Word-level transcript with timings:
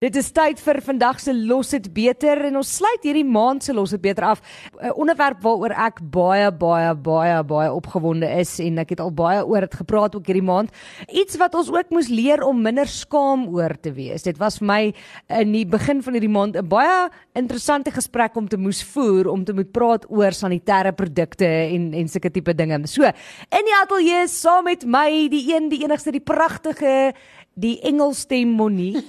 Dit 0.00 0.14
is 0.16 0.30
tyd 0.32 0.56
vir 0.64 0.78
vandag 0.80 1.18
se 1.20 1.32
los 1.36 1.74
dit 1.74 1.84
beter 1.92 2.38
en 2.48 2.54
ons 2.56 2.68
sluit 2.78 3.02
hierdie 3.04 3.26
maand 3.28 3.60
se 3.60 3.74
los 3.76 3.90
dit 3.92 4.00
beter 4.00 4.24
af. 4.24 4.40
'n 4.80 4.94
Onderwerp 4.96 5.42
waaroor 5.44 5.74
ek 5.76 6.00
baie 6.00 6.48
baie 6.50 6.94
baie 6.94 7.42
baie 7.44 7.68
opgewonde 7.68 8.24
is 8.40 8.58
en 8.60 8.78
ek 8.78 8.96
het 8.96 9.00
al 9.00 9.12
baie 9.12 9.44
oor 9.44 9.60
dit 9.60 9.74
gepraat 9.74 10.16
ook 10.16 10.24
hierdie 10.24 10.48
maand. 10.48 10.72
Iets 11.12 11.36
wat 11.36 11.54
ons 11.54 11.68
ook 11.68 11.90
moes 11.90 12.08
leer 12.08 12.40
om 12.42 12.62
minder 12.62 12.86
skaam 12.88 13.44
oor 13.52 13.76
te 13.76 13.92
wees. 13.92 14.22
Dit 14.22 14.38
was 14.38 14.56
vir 14.58 14.66
my 14.66 14.94
in 15.28 15.52
die 15.52 15.66
begin 15.66 16.00
van 16.00 16.14
hierdie 16.14 16.32
maand 16.32 16.56
'n 16.56 16.66
baie 16.66 17.10
interessante 17.34 17.90
gesprek 17.90 18.34
om 18.36 18.48
te 18.48 18.56
moes 18.56 18.82
voer 18.82 19.28
om 19.28 19.44
te 19.44 19.52
moet 19.52 19.70
praat 19.70 20.06
oor 20.08 20.32
sanitêre 20.32 20.96
produkte 20.96 21.44
en 21.44 21.92
en 21.92 22.08
sulke 22.08 22.30
tipe 22.30 22.54
dinge. 22.54 22.86
So, 22.86 23.02
in 23.04 23.64
die 23.68 23.76
ateljee 23.82 24.28
saam 24.28 24.64
met 24.64 24.82
my, 24.86 25.28
die 25.28 25.54
een, 25.54 25.68
die 25.68 25.84
enigste, 25.84 26.10
die 26.10 26.24
pragtige 26.24 27.12
die 27.60 27.76
Engelstem 27.84 28.48
Monique. 28.56 29.02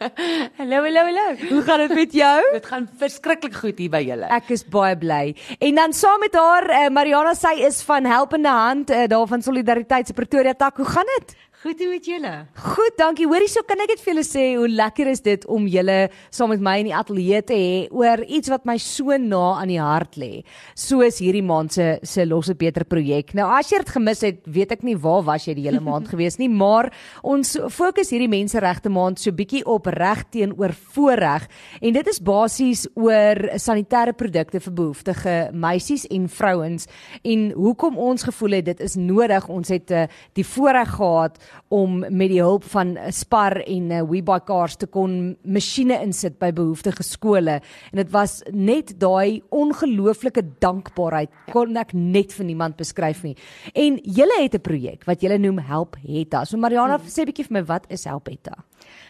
hallo, 0.58 0.82
hallo, 0.86 1.04
hallo. 1.08 1.26
Hoe 1.50 1.62
gaan 1.66 1.84
dit 1.84 1.94
met 1.94 2.16
jou? 2.16 2.38
Dit 2.54 2.66
gaan 2.66 2.88
verskriklik 3.02 3.58
goed 3.60 3.78
hier 3.82 3.92
by 3.92 4.00
julle. 4.06 4.30
Ek 4.32 4.48
is 4.56 4.64
baie 4.64 4.96
bly. 4.98 5.34
En 5.60 5.82
dan 5.82 5.94
saam 5.96 6.22
met 6.24 6.36
haar, 6.38 6.68
uh, 6.70 6.88
Mariana, 6.94 7.34
sy 7.38 7.58
is 7.68 7.82
van 7.86 8.08
Helpende 8.08 8.52
Hand 8.54 8.92
uh, 8.94 9.04
daar 9.10 9.28
van 9.30 9.44
Solidariteit 9.44 10.08
se 10.08 10.16
Pretoria 10.16 10.56
tak. 10.56 10.80
Hoe 10.80 10.88
gaan 10.88 11.08
dit? 11.18 11.36
Goed 11.60 11.76
met 11.84 12.06
julle. 12.08 12.46
Goed, 12.56 12.94
dankie. 12.96 13.26
Hoorie, 13.28 13.48
so 13.52 13.60
kan 13.68 13.82
ek 13.84 13.90
net 13.92 14.00
vir 14.00 14.14
julle 14.14 14.22
sê 14.24 14.42
hoe 14.56 14.64
lekker 14.64 15.10
is 15.10 15.20
dit 15.20 15.42
om 15.44 15.66
julle 15.68 15.96
saam 16.32 16.48
met 16.54 16.62
my 16.64 16.72
in 16.80 16.86
die 16.88 16.94
ateljee 16.96 17.40
te 17.44 17.58
hê 17.58 17.74
oor 17.92 18.22
iets 18.24 18.48
wat 18.48 18.64
my 18.64 18.78
so 18.80 19.12
na 19.20 19.58
aan 19.58 19.68
die 19.68 19.76
hart 19.76 20.16
lê. 20.16 20.30
Soos 20.72 21.18
hierdie 21.20 21.42
maand 21.44 21.76
se 21.76 21.88
se 22.00 22.24
Losse 22.24 22.54
Beter 22.56 22.86
projek. 22.88 23.34
Nou 23.36 23.50
as 23.58 23.68
jy 23.68 23.82
dit 23.82 23.92
gemis 23.92 24.24
het, 24.24 24.38
weet 24.48 24.72
ek 24.78 24.86
nie 24.88 24.94
waar 25.02 25.26
was 25.26 25.50
jy 25.50 25.56
die 25.58 25.66
hele 25.66 25.82
maand 25.84 26.08
gewees 26.14 26.38
nie, 26.40 26.48
maar 26.48 26.88
ons 27.20 27.52
fokus 27.76 28.14
hierdie 28.16 28.30
menseregte 28.32 28.88
maand 28.88 29.20
so 29.20 29.28
bietjie 29.28 29.60
op 29.68 29.92
reg 29.92 30.24
teenoor 30.32 30.72
voorreg 30.94 31.44
en 31.82 31.98
dit 31.98 32.10
is 32.14 32.22
basies 32.24 32.86
oor 32.96 33.42
sanitêre 33.60 34.16
produkte 34.16 34.64
vir 34.64 34.76
behoeftige 34.80 35.36
meisies 35.52 36.08
en 36.08 36.24
vrouens 36.40 36.88
en 37.20 37.46
hoekom 37.52 38.00
ons 38.00 38.28
gevoel 38.32 38.62
het 38.62 38.72
dit 38.72 38.82
is 38.88 38.96
nodig. 38.96 39.52
Ons 39.52 39.76
het 39.76 39.92
uh, 39.92 40.08
die 40.40 40.48
voorreg 40.56 40.96
gehad 40.96 41.36
om 41.68 42.00
met 42.00 42.30
die 42.32 42.40
hulp 42.42 42.64
van 42.72 42.96
Spar 43.14 43.60
en 43.62 43.90
uh, 43.90 44.02
WeBuyCars 44.02 44.76
te 44.80 44.86
kon 44.90 45.36
masjiene 45.44 46.00
insit 46.02 46.38
by 46.42 46.50
behoeftige 46.56 47.04
skole 47.06 47.60
en 47.60 48.00
dit 48.02 48.10
was 48.14 48.40
net 48.52 48.94
daai 49.00 49.42
ongelooflike 49.54 50.42
dankbaarheid 50.62 51.30
kon 51.52 51.76
ek 51.80 51.94
net 51.94 52.34
vir 52.34 52.48
niemand 52.48 52.78
beskryf 52.80 53.22
nie. 53.26 53.36
En 53.74 53.98
julle 54.02 54.42
het 54.42 54.54
'n 54.54 54.60
projek 54.60 55.04
wat 55.06 55.20
julle 55.22 55.38
noem 55.38 55.58
Help 55.58 55.96
Hetta. 56.02 56.44
So 56.44 56.56
Mariana, 56.56 56.98
hmm. 56.98 57.06
sê 57.06 57.24
bietjie 57.24 57.46
vir 57.46 57.60
my 57.60 57.64
wat 57.64 57.86
is 57.88 58.04
Help 58.04 58.28
Hetta? 58.28 58.64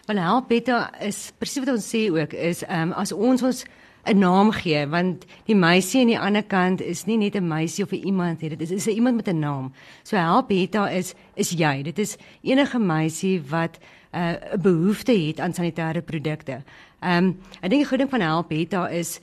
Wel 0.06 0.18
Help 0.18 0.50
Hetta 0.50 0.90
is 1.00 1.32
presies 1.38 1.64
wat 1.64 1.74
ons 1.74 1.94
sê 1.94 2.10
ook 2.10 2.32
is 2.32 2.62
ehm 2.62 2.90
um, 2.90 2.92
as 2.92 3.12
ons 3.12 3.42
ons 3.42 3.64
'n 4.06 4.18
naam 4.18 4.50
gee 4.52 4.86
want 4.86 5.26
die 5.46 5.54
meisie 5.54 6.00
aan 6.00 6.06
die 6.06 6.18
ander 6.18 6.42
kant 6.42 6.80
is 6.80 7.06
nie 7.06 7.16
net 7.16 7.36
'n 7.36 7.48
meisie 7.48 7.84
of 7.84 7.92
'n 7.92 8.06
iemand 8.06 8.40
nie 8.40 8.48
dit 8.48 8.60
is 8.60 8.70
is 8.70 8.86
iemand 8.86 9.16
met 9.16 9.28
'n 9.28 9.38
naam 9.38 9.72
so 10.02 10.16
help 10.16 10.50
Hetta 10.50 10.88
is 10.88 11.14
is 11.36 11.50
jy 11.50 11.82
dit 11.82 11.98
is 11.98 12.16
enige 12.42 12.78
meisie 12.78 13.40
wat 13.50 13.78
uh, 14.14 14.18
'n 14.18 14.38
uh, 14.54 14.62
behoefte 14.62 15.12
het 15.12 15.40
aan 15.40 15.52
sanitêre 15.52 16.02
produkte. 16.02 16.62
Ehm 17.00 17.24
um, 17.24 17.38
ek 17.60 17.70
dink 17.70 17.82
die 17.82 17.88
goeie 17.88 17.98
ding 17.98 18.10
van 18.10 18.20
help 18.20 18.50
Hetta 18.50 18.88
is 18.88 19.20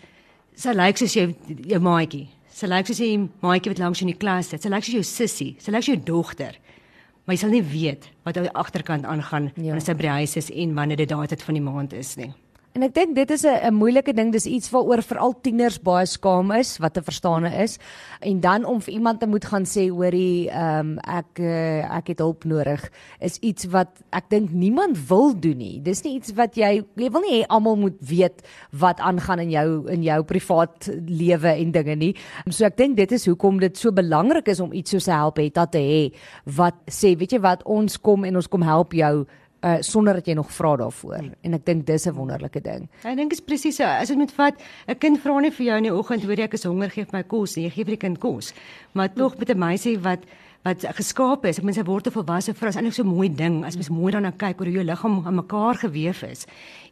sy 0.56 0.74
lyk 0.74 0.98
soos 0.98 1.14
jou 1.14 1.34
jou 1.46 1.80
maatjie. 1.80 2.28
Sy 2.50 2.68
lyk 2.68 2.86
soos 2.86 3.02
'n 3.02 3.30
maatjie 3.42 3.72
wat 3.72 3.78
langs 3.80 4.02
in 4.02 4.08
die 4.08 4.18
klas 4.18 4.50
sit. 4.50 4.62
Sy 4.62 4.70
lyk 4.70 4.84
soos 4.84 4.94
jou 4.94 5.04
sussie. 5.04 5.56
Sy 5.60 5.72
lyk 5.72 5.84
soos 5.84 5.96
jou 5.96 6.04
dogter. 6.04 6.56
Maar 7.26 7.36
jy 7.36 7.40
sal 7.40 7.50
nie 7.50 7.62
weet 7.62 8.10
wat 8.24 8.38
aan 8.38 8.44
die 8.44 8.56
agterkant 8.56 9.06
aangaan 9.06 9.44
ja. 9.44 9.52
wanneer 9.56 9.82
sy 9.82 9.94
by 9.94 10.02
die 10.02 10.18
huis 10.24 10.36
is 10.38 10.50
en 10.50 10.74
wanneer 10.74 10.98
dit 10.98 11.10
daai 11.10 11.28
tyd 11.28 11.42
van 11.44 11.54
die 11.54 11.62
maand 11.62 11.94
is 11.94 12.16
nie. 12.16 12.34
En 12.78 12.86
ek 12.86 12.94
dink 12.94 13.16
dit 13.18 13.32
is 13.34 13.42
'n 13.42 13.74
moeilike 13.74 14.14
ding, 14.14 14.30
dis 14.32 14.46
iets 14.46 14.70
waaroor 14.70 15.02
veral 15.02 15.34
tieners 15.42 15.80
baie 15.82 16.06
skaam 16.06 16.52
is 16.52 16.78
wat 16.78 16.94
te 16.94 17.02
verstaane 17.02 17.50
is. 17.64 17.80
En 18.22 18.40
dan 18.40 18.66
om 18.66 18.82
vir 18.82 18.94
iemand 18.94 19.20
te 19.20 19.26
moet 19.28 19.46
gaan 19.46 19.66
sê 19.66 19.90
hoorie, 19.90 20.50
ehm 20.50 20.80
um, 20.80 21.00
ek 21.00 21.40
uh, 21.40 21.98
ek 21.98 22.08
het 22.08 22.20
hulp 22.20 22.46
nodig, 22.46 22.92
is 23.20 23.40
iets 23.40 23.66
wat 23.66 23.90
ek 24.12 24.30
dink 24.30 24.52
niemand 24.52 25.08
wil 25.10 25.34
doen 25.34 25.58
nie. 25.58 25.82
Dis 25.82 26.04
nie 26.04 26.16
iets 26.16 26.34
wat 26.38 26.56
jy 26.56 26.86
jy 26.96 27.10
wil 27.10 27.22
nie 27.22 27.42
hê 27.42 27.48
almal 27.48 27.76
moet 27.76 27.98
weet 28.00 28.46
wat 28.72 29.00
aangaan 29.00 29.40
in 29.40 29.50
jou 29.50 29.90
in 29.90 30.04
jou 30.04 30.24
privaat 30.24 30.90
lewe 31.08 31.50
en 31.50 31.72
dinge 31.72 31.96
nie. 31.96 32.16
So 32.50 32.66
ek 32.66 32.78
dink 32.78 32.96
dit 32.98 33.12
is 33.12 33.26
hoekom 33.26 33.60
dit 33.60 33.78
so 33.78 33.92
belangrik 33.92 34.48
is 34.48 34.60
om 34.60 34.74
iets 34.74 34.92
soos 34.92 35.08
'n 35.08 35.18
help 35.18 35.38
het 35.38 35.72
te 35.72 35.80
hê 35.80 36.14
wat 36.46 36.76
sê, 36.86 37.18
weet 37.18 37.32
jy 37.32 37.40
wat, 37.40 37.64
ons 37.64 37.98
kom 37.98 38.24
en 38.24 38.36
ons 38.36 38.48
kom 38.48 38.62
help 38.62 38.94
jou 38.94 39.26
uh 39.68 39.82
sonder 39.82 40.14
dat 40.14 40.28
jy 40.28 40.34
nog 40.38 40.52
vra 40.52 40.76
daarvoor 40.80 41.18
hmm. 41.18 41.34
en 41.42 41.54
ek 41.58 41.66
dink 41.66 41.86
dis 41.88 42.08
'n 42.08 42.16
wonderlike 42.16 42.62
ding. 42.62 42.88
Ek 43.04 43.16
dink 43.16 43.32
is 43.32 43.42
presies. 43.42 43.80
As 43.80 44.08
dit 44.08 44.18
moet 44.18 44.32
vat, 44.32 44.56
'n 44.88 44.98
kind 44.98 45.20
vra 45.20 45.40
nie 45.40 45.52
vir 45.52 45.66
jou 45.66 45.78
in 45.78 45.84
die 45.84 45.94
oggend 45.94 46.24
hoor 46.24 46.38
jy 46.38 46.44
ek 46.44 46.54
is 46.54 46.64
honger 46.64 46.90
gee 46.90 47.06
my 47.12 47.24
kos 47.24 47.56
nie. 47.56 47.66
Jy 47.66 47.72
gee 47.72 47.84
vir 47.84 47.96
die 47.98 48.06
kind 48.08 48.20
kos. 48.20 48.54
Maar 48.94 49.14
tog 49.14 49.32
hmm. 49.32 49.40
met 49.40 49.50
'n 49.50 49.60
meisie 49.60 50.00
wat 50.00 50.20
wat 50.68 50.84
geskaap 50.98 51.46
is. 51.48 51.60
Ek 51.60 51.66
meen 51.66 51.76
sy 51.76 51.84
word 51.88 52.08
'n 52.08 52.12
volwasse 52.12 52.54
vrou. 52.54 52.70
Dit 52.70 52.76
is 52.76 52.82
eintlik 52.82 52.94
so 52.94 53.04
'n 53.04 53.16
mooi 53.16 53.30
ding 53.30 53.66
as 53.66 53.76
mens 53.76 53.90
mooi 53.90 54.12
daarna 54.12 54.32
kyk 54.32 54.58
hoe 54.58 54.72
jou 54.72 54.84
liggaam 54.84 55.26
aan 55.26 55.36
mekaar 55.36 55.76
gewewe 55.76 56.30
is. 56.32 56.46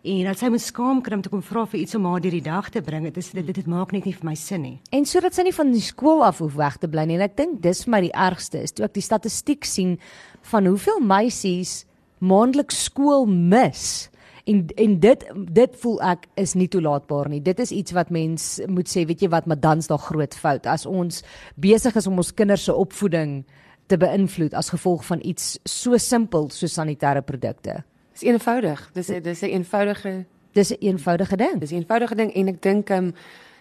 En 0.04 0.24
dat 0.26 0.38
sy 0.38 0.50
moet 0.50 0.62
skaam 0.62 1.02
kry 1.02 1.14
om 1.16 1.22
te 1.22 1.30
kom 1.30 1.42
vra 1.42 1.66
vir 1.66 1.80
iets 1.80 1.96
om 1.96 2.06
haar 2.06 2.22
hierdie 2.22 2.44
dag 2.44 2.70
te 2.70 2.82
bring. 2.82 3.04
Dit 3.04 3.18
is 3.18 3.32
dit 3.32 3.46
dit 3.46 3.68
maak 3.68 3.92
net 3.92 4.06
nie 4.06 4.14
vir 4.14 4.26
my 4.26 4.36
sin 4.36 4.62
nie. 4.62 4.80
En 4.92 5.06
sodat 5.06 5.34
sy 5.34 5.44
nie 5.44 5.54
van 5.54 5.72
die 5.72 5.82
skool 5.82 6.24
af 6.24 6.40
hoef 6.40 6.56
weg 6.56 6.78
te 6.78 6.88
bly 6.88 7.06
nie. 7.06 7.16
En 7.16 7.22
ek 7.22 7.38
dink 7.38 7.62
dis 7.62 7.84
vir 7.84 7.92
my 7.92 8.02
die 8.02 8.14
ergste 8.14 8.62
is 8.62 8.72
toe 8.72 8.86
ek 8.86 8.94
die 8.94 9.02
statistiek 9.02 9.66
sien 9.66 10.00
van 10.42 10.66
hoeveel 10.66 11.00
meisies 11.00 11.86
maandeliks 12.28 12.84
skool 12.90 13.26
mis. 13.30 14.10
En 14.46 14.66
en 14.78 15.00
dit 15.00 15.26
dit 15.58 15.78
voel 15.82 16.02
ek 16.06 16.28
is 16.42 16.54
nie 16.54 16.68
toelaatbaar 16.70 17.30
nie. 17.30 17.42
Dit 17.42 17.60
is 17.60 17.72
iets 17.72 17.96
wat 17.98 18.10
mens 18.14 18.60
moet 18.68 18.90
sê, 18.90 19.06
weet 19.06 19.26
jy 19.26 19.30
wat, 19.34 19.46
maar 19.50 19.60
dan's 19.60 19.90
daar 19.90 20.02
groot 20.02 20.36
fout 20.38 20.70
as 20.70 20.86
ons 20.86 21.24
besig 21.56 21.96
is 21.96 22.08
om 22.08 22.22
ons 22.22 22.34
kinders 22.34 22.68
se 22.70 22.74
opvoeding 22.74 23.44
te 23.90 23.98
beïnvloed 23.98 24.54
as 24.54 24.70
gevolg 24.74 25.06
van 25.06 25.20
iets 25.24 25.58
so 25.66 25.98
simpel 25.98 26.50
so 26.50 26.70
sanitêre 26.70 27.22
produkte. 27.26 27.84
Dis 28.14 28.26
eenvoudig. 28.30 28.90
Dis 28.94 29.08
dis 29.08 29.42
'n 29.42 29.54
eenvoudige 29.60 30.26
dis 30.54 30.72
'n 30.72 30.78
eenvoudige 30.80 31.36
ding. 31.36 31.60
Dis 31.60 31.72
'n 31.72 31.76
eenvoudige 31.76 32.16
ding 32.16 32.34
en 32.34 32.48
ek 32.48 32.62
dink 32.62 32.90
ehm 32.90 33.06
um, 33.06 33.14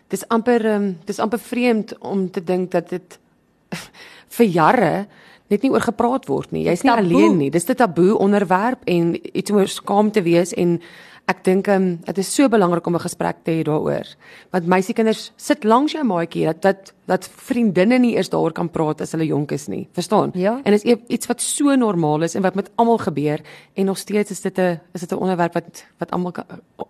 dis 0.08 0.28
amper 0.28 0.64
ehm 0.64 0.82
um, 0.82 0.98
dis 1.04 1.18
amper 1.18 1.38
vreemd 1.38 1.98
om 1.98 2.30
te 2.30 2.44
dink 2.44 2.70
dat 2.70 2.88
dit 2.88 3.18
vir 4.36 4.46
jare 4.46 5.06
net 5.48 5.62
nie 5.62 5.70
oor 5.70 5.80
gepraat 5.80 6.26
word 6.26 6.52
nie. 6.52 6.64
Jy's 6.64 6.82
nie 6.82 6.92
alleen 6.92 7.36
nie. 7.38 7.50
Dis 7.50 7.68
'n 7.68 7.74
taboe 7.74 8.18
onderwerp 8.18 8.80
en 8.84 9.16
iets 9.36 9.50
om 9.50 9.66
skaam 9.66 10.10
te 10.10 10.22
wees 10.22 10.52
en 10.52 10.80
Ek 11.24 11.40
dink 11.40 11.68
um, 11.72 11.86
dit 12.04 12.18
is 12.20 12.28
so 12.28 12.50
belangrik 12.52 12.86
om 12.86 12.96
'n 12.96 13.00
gesprek 13.00 13.36
te 13.44 13.50
hê 13.50 13.62
daaroor. 13.64 14.04
Want 14.52 14.66
meisiekinders 14.66 15.32
sit 15.36 15.64
langs 15.64 15.92
jou 15.92 16.04
maatjie 16.04 16.44
dat 16.44 16.62
dat 16.62 16.92
dat 17.06 17.28
vriendinne 17.28 17.98
nie 17.98 18.14
eens 18.16 18.30
daaroor 18.32 18.52
kan 18.52 18.70
praat 18.70 19.00
as 19.00 19.12
hulle 19.12 19.26
jonk 19.26 19.52
is 19.52 19.66
nie. 19.68 19.88
Verstaan? 19.92 20.30
Ja. 20.34 20.60
En 20.64 20.72
is 20.72 20.82
iets 20.82 21.26
wat 21.26 21.40
so 21.40 21.74
normaal 21.76 22.22
is 22.22 22.34
en 22.34 22.42
wat 22.42 22.54
met 22.54 22.70
almal 22.74 22.98
gebeur 22.98 23.40
en 23.74 23.84
nog 23.84 23.98
steeds 23.98 24.30
is 24.30 24.40
dit 24.40 24.58
'n 24.58 24.80
is 24.92 25.00
dit 25.00 25.12
'n 25.12 25.20
onderwerp 25.20 25.54
wat 25.54 25.84
wat 25.98 26.10
almal 26.10 26.32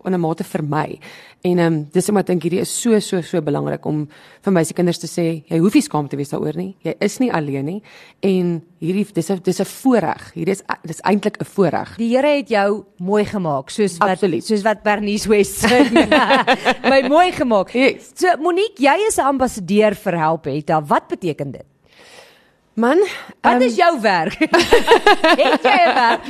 in 0.05 0.15
'n 0.15 0.21
mate 0.21 0.45
vermy. 0.45 0.99
En 1.41 1.59
ehm 1.59 1.73
um, 1.73 1.89
dis 1.93 2.09
omdat 2.09 2.23
ek 2.23 2.27
dink 2.27 2.43
hierdie 2.43 2.61
is 2.61 2.81
so 2.81 2.99
so 3.01 3.21
so 3.21 3.43
belangrik 3.43 3.85
om 3.85 4.09
vir 4.41 4.53
meisiekinders 4.53 4.99
te 4.99 5.07
sê 5.07 5.43
jy 5.47 5.59
hoef 5.59 5.75
nie 5.75 5.83
skaam 5.83 6.09
te 6.09 6.17
wees 6.17 6.31
daaroor 6.31 6.57
nie. 6.57 6.77
Jy 6.83 6.95
is 7.01 7.19
nie 7.19 7.33
alleen 7.33 7.65
nie 7.65 7.83
en 8.21 8.63
hierdie 8.81 9.07
dis 9.13 9.31
'n 9.31 9.41
dis 9.43 9.61
'n 9.61 9.65
voorreg. 9.65 10.33
Hierdie 10.35 10.53
is 10.53 10.63
dis 10.85 11.01
eintlik 11.03 11.37
'n 11.41 11.45
voorreg. 11.45 11.97
Die 11.97 12.15
Here 12.15 12.37
het 12.37 12.49
jou 12.49 12.85
mooi 12.99 13.25
gemaak 13.25 13.71
soos 13.71 13.99
wat 13.99 14.11
Absoluut. 14.11 14.45
soos 14.45 14.63
wat 14.63 14.83
Bernice 14.83 15.29
West 15.29 15.65
sê. 15.65 15.91
My 16.91 17.09
mooi 17.09 17.33
gemaak. 17.33 17.73
Yes. 17.73 18.13
So 18.15 18.37
Monique, 18.41 18.79
jy 18.79 19.07
is 19.09 19.19
'n 19.19 19.27
ambassadeur 19.27 19.95
vir 20.05 20.19
Help 20.21 20.51
Hetta. 20.51 20.83
Wat 20.85 21.09
beteken 21.09 21.55
dit? 21.57 21.67
Man, 22.75 22.99
wat 23.41 23.55
um, 23.55 23.61
is 23.63 23.77
jou 23.79 24.01
werk? 24.03 24.35
het 25.43 25.63
jy 25.63 25.75
'n 25.79 25.95
werk? 25.95 26.25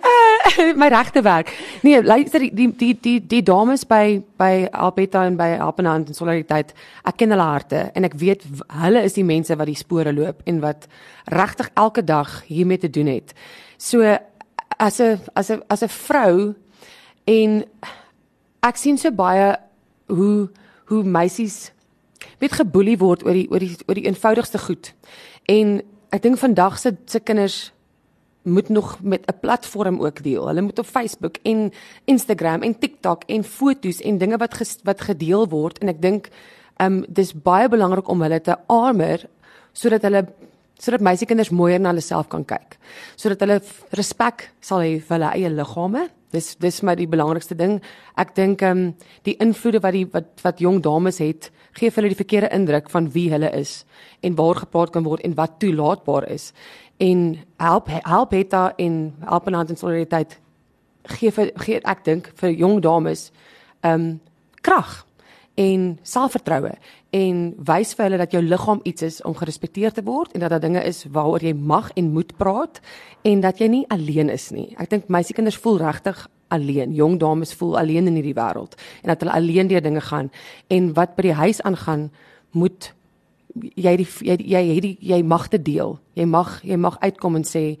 Uh, 0.00 0.72
my 0.74 0.88
regte 0.88 1.20
werk. 1.22 1.52
Nee, 1.82 2.00
luister 2.02 2.40
die 2.40 2.72
die 2.72 2.96
die 3.00 3.20
die, 3.20 3.42
dames 3.42 3.84
by 3.84 4.22
by 4.40 4.68
Alpeta 4.72 5.26
en 5.28 5.36
by 5.36 5.58
Alpenhand 5.60 6.08
en 6.08 6.16
Solidariteit. 6.16 6.72
Ek 7.04 7.20
ken 7.20 7.36
hulle 7.36 7.44
harte 7.44 7.90
en 7.92 8.08
ek 8.08 8.16
weet 8.16 8.46
hulle 8.80 9.04
is 9.04 9.18
die 9.18 9.26
mense 9.28 9.56
wat 9.56 9.68
die 9.68 9.76
spore 9.76 10.14
loop 10.16 10.40
en 10.48 10.62
wat 10.64 10.88
regtig 11.28 11.68
elke 11.74 12.04
dag 12.04 12.32
hiermee 12.48 12.80
te 12.80 12.90
doen 12.90 13.12
het. 13.12 13.36
So 13.76 14.00
as 14.80 15.00
'n 15.00 15.20
as 15.36 15.50
'n 15.50 15.60
as 15.68 15.82
'n 15.82 15.88
vrou 15.88 16.54
en 17.26 17.64
ek 18.62 18.76
sien 18.76 18.96
so 18.96 19.10
baie 19.10 19.56
hoe 20.08 20.48
hoe 20.84 21.04
meisies 21.04 21.72
weet 22.40 22.56
geboelie 22.56 22.98
word 23.00 23.24
oor 23.26 23.36
die 23.36 23.46
oor 23.50 23.62
die 23.62 23.76
oor 23.86 23.98
die 23.98 24.06
eenvoudigste 24.08 24.58
goed. 24.58 24.92
En 25.50 25.80
ek 26.14 26.24
dink 26.24 26.40
vandag 26.40 26.78
se 26.80 26.96
se 27.06 27.20
kinders 27.20 27.72
moet 28.42 28.68
nog 28.68 28.98
met 29.02 29.26
'n 29.26 29.38
platform 29.40 30.00
ook 30.00 30.22
deel. 30.22 30.46
Hulle 30.46 30.62
moet 30.62 30.78
op 30.78 30.86
Facebook 30.86 31.36
en 31.42 31.72
Instagram 32.04 32.62
en 32.62 32.78
TikTok 32.78 33.22
en 33.26 33.44
foto's 33.44 34.00
en 34.00 34.18
dinge 34.18 34.36
wat 34.36 34.54
ges, 34.54 34.78
wat 34.82 35.00
gedeel 35.00 35.48
word 35.48 35.78
en 35.78 35.88
ek 35.88 36.02
dink 36.02 36.28
ehm 36.76 36.92
um, 36.92 37.04
dis 37.08 37.32
baie 37.32 37.68
belangrik 37.68 38.08
om 38.08 38.22
hulle 38.22 38.40
te 38.40 38.56
armer 38.66 39.28
sodat 39.72 40.02
hulle 40.02 40.26
sodat 40.78 41.00
meisiekinders 41.00 41.50
mooier 41.50 41.80
na 41.80 41.88
hulle 41.88 42.00
self 42.00 42.28
kan 42.28 42.44
kyk. 42.44 42.78
Sodat 43.16 43.40
hulle 43.40 43.60
respek 43.90 44.50
sal 44.60 44.78
hê 44.80 45.00
vir 45.00 45.18
hulle 45.18 45.32
eie 45.34 45.50
liggame 45.50 46.08
Dis 46.30 46.54
dis 46.62 46.82
my 46.86 46.94
die 46.94 47.08
belangrikste 47.10 47.56
ding. 47.58 47.80
Ek 48.18 48.34
dink 48.36 48.62
ehm 48.62 48.78
um, 48.78 48.92
die 49.26 49.34
invloede 49.42 49.80
wat 49.82 49.96
die 49.96 50.06
wat 50.12 50.44
wat 50.44 50.62
jong 50.62 50.78
dames 50.82 51.18
het, 51.18 51.50
gee 51.78 51.90
vir 51.90 52.02
hulle 52.02 52.14
die 52.14 52.22
verkeerde 52.22 52.52
indruk 52.54 52.90
van 52.90 53.10
wie 53.14 53.30
hulle 53.32 53.50
is 53.56 53.84
en 54.20 54.34
waar 54.34 54.62
gepraat 54.62 54.92
kan 54.94 55.04
word 55.04 55.24
en 55.26 55.34
wat 55.34 55.58
toelaatbaar 55.58 56.28
is. 56.30 56.52
En 56.98 57.38
help 57.56 57.88
help 57.90 58.34
daar 58.50 58.72
in 58.76 59.14
help 59.20 59.46
en 59.46 59.54
hand 59.54 59.70
en 59.70 59.76
solidariteit 59.76 60.38
gee 61.02 61.30
vir 61.32 61.52
gee 61.64 61.80
ek 61.84 62.04
dink 62.04 62.32
vir 62.40 62.50
jong 62.50 62.80
dames 62.84 63.30
ehm 63.80 63.94
um, 64.00 64.20
krag 64.60 65.06
en 65.60 65.98
selfvertroue 66.02 66.74
en 67.16 67.38
wys 67.66 67.94
vir 67.96 68.06
hulle 68.06 68.20
dat 68.20 68.34
jou 68.34 68.42
liggaam 68.44 68.80
iets 68.84 69.02
is 69.02 69.22
om 69.26 69.34
gerespekteer 69.34 69.92
te 69.92 70.04
word 70.06 70.34
en 70.34 70.44
dat 70.44 70.52
daar 70.54 70.62
dinge 70.62 70.82
is 70.84 71.04
waaroor 71.10 71.42
jy 71.44 71.54
mag 71.54 71.90
en 71.96 72.12
moet 72.12 72.36
praat 72.36 72.80
en 73.24 73.40
dat 73.40 73.58
jy 73.60 73.68
nie 73.68 73.86
alleen 73.88 74.30
is 74.30 74.50
nie. 74.54 74.70
Ek 74.78 74.90
dink 74.90 75.08
meisiekinders 75.08 75.58
voel 75.58 75.80
regtig 75.82 76.28
alleen. 76.50 76.94
Jong 76.94 77.18
dames 77.20 77.54
voel 77.54 77.78
alleen 77.78 78.06
in 78.10 78.18
hierdie 78.18 78.36
wêreld 78.36 78.76
en 79.02 79.12
dat 79.12 79.22
hulle 79.22 79.34
alleen 79.34 79.70
deur 79.70 79.82
dinge 79.82 80.00
gaan 80.00 80.30
en 80.68 80.92
wat 80.94 81.16
by 81.16 81.28
die 81.30 81.38
huis 81.38 81.62
aangaan 81.62 82.10
moet 82.50 82.92
jy 83.74 83.96
die 83.96 84.08
jy 84.26 84.36
jy 84.36 84.62
jy, 84.66 84.76
jy, 84.78 84.96
jy 85.00 85.22
mag 85.22 85.48
te 85.48 85.58
deel. 85.62 85.98
Jy 86.14 86.26
mag 86.26 86.60
jy 86.62 86.76
mag 86.76 86.98
uitkom 87.00 87.40
en 87.40 87.46
sê 87.46 87.78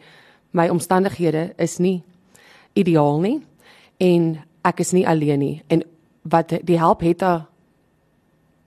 my 0.52 0.68
omstandighede 0.70 1.52
is 1.58 1.78
nie 1.78 2.00
ideaal 2.74 3.20
nie 3.20 3.38
en 3.98 4.32
ek 4.66 4.80
is 4.80 4.92
nie 4.92 5.06
alleen 5.06 5.38
nie 5.38 5.56
en 5.68 5.84
wat 6.22 6.52
die 6.66 6.78
help 6.78 7.00
het 7.06 7.22
daar 7.22 7.46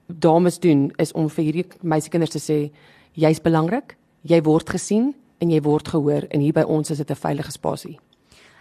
dames 0.07 0.59
doen 0.59 0.91
is 0.97 1.11
om 1.11 1.29
vir 1.29 1.43
hierdie 1.43 1.65
meisiekinders 1.81 2.35
te 2.35 2.41
sê 2.41 2.57
jy's 3.13 3.41
belangrik, 3.41 3.95
jy 4.23 4.41
word 4.43 4.69
gesien 4.69 5.13
en 5.41 5.51
jy 5.51 5.61
word 5.63 5.87
gehoor 5.93 6.27
en 6.31 6.43
hier 6.43 6.55
by 6.55 6.63
ons 6.67 6.91
is 6.91 6.97
dit 6.97 7.09
'n 7.11 7.15
veilige 7.15 7.51
spasie. 7.51 7.99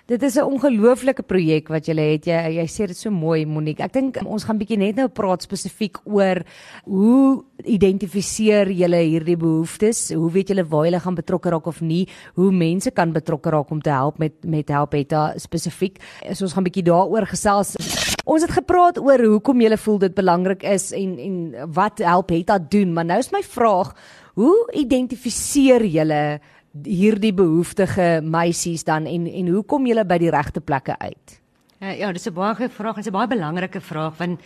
Dit 0.06 0.22
is 0.22 0.34
'n 0.34 0.43
ongelooflike 0.43 1.22
projek 1.22 1.69
wat 1.69 1.87
jy 1.87 1.94
het. 1.94 2.25
Jy 2.26 2.58
jy 2.58 2.66
sê 2.66 2.87
dit 2.87 2.96
so 2.96 3.10
mooi 3.10 3.46
Monique. 3.46 3.81
Ek 3.81 3.93
dink 3.93 4.19
ons 4.25 4.44
gaan 4.44 4.58
bietjie 4.58 4.76
net 4.76 4.96
nou 4.96 5.08
praat 5.08 5.43
spesifiek 5.43 5.96
oor 6.04 6.43
hoe 6.84 7.44
identifiseer 7.64 8.69
julle 8.70 8.96
hierdie 8.96 9.37
behoeftes? 9.37 10.12
Hoe 10.12 10.31
weet 10.31 10.49
julle 10.49 10.64
waar 10.64 10.84
julle 10.84 11.00
gaan 11.00 11.14
betrokke 11.14 11.50
raak 11.50 11.66
of 11.66 11.81
nie? 11.81 12.08
Hoe 12.34 12.50
mense 12.50 12.90
kan 12.90 13.12
betrokke 13.12 13.50
raak 13.50 13.70
om 13.70 13.81
te 13.81 13.90
help 13.90 14.19
met 14.19 14.32
met 14.44 14.69
help 14.69 14.90
daar 15.08 15.38
spesifiek. 15.38 16.02
So 16.32 16.44
ons 16.44 16.52
gaan 16.52 16.64
bietjie 16.64 16.82
daaroor 16.82 17.26
gesels. 17.26 17.76
Ons 18.25 18.43
het 18.43 18.50
gepraat 18.50 18.98
oor 18.98 19.19
hoekom 19.19 19.60
julle 19.60 19.76
voel 19.76 19.98
dit 19.98 20.14
belangrik 20.14 20.62
is 20.62 20.93
en 20.93 21.19
en 21.19 21.72
wat 21.72 21.98
help 21.98 22.31
het 22.31 22.46
dat 22.46 22.70
doen, 22.70 22.93
maar 22.93 23.05
nou 23.05 23.19
is 23.19 23.31
my 23.31 23.43
vraag, 23.43 23.94
hoe 24.34 24.70
identifiseer 24.72 25.84
julle 25.84 26.40
hierdie 26.84 27.34
behoeftige 27.34 28.20
meisies 28.24 28.84
dan 28.84 29.06
en 29.06 29.26
en 29.26 29.48
hoe 29.48 29.62
kom 29.62 29.86
julle 29.86 30.04
by 30.04 30.19
die 30.19 30.30
regte 30.30 30.60
plekke 30.60 30.98
uit? 30.98 31.40
Uh, 31.82 31.98
ja, 31.98 32.12
dis 32.12 32.28
'n 32.28 32.34
baie 32.34 32.54
goeie 32.54 32.70
vraag, 32.70 32.96
dis 32.96 33.06
'n 33.06 33.12
baie 33.12 33.26
belangrike 33.26 33.80
vraag 33.80 34.16
want 34.16 34.40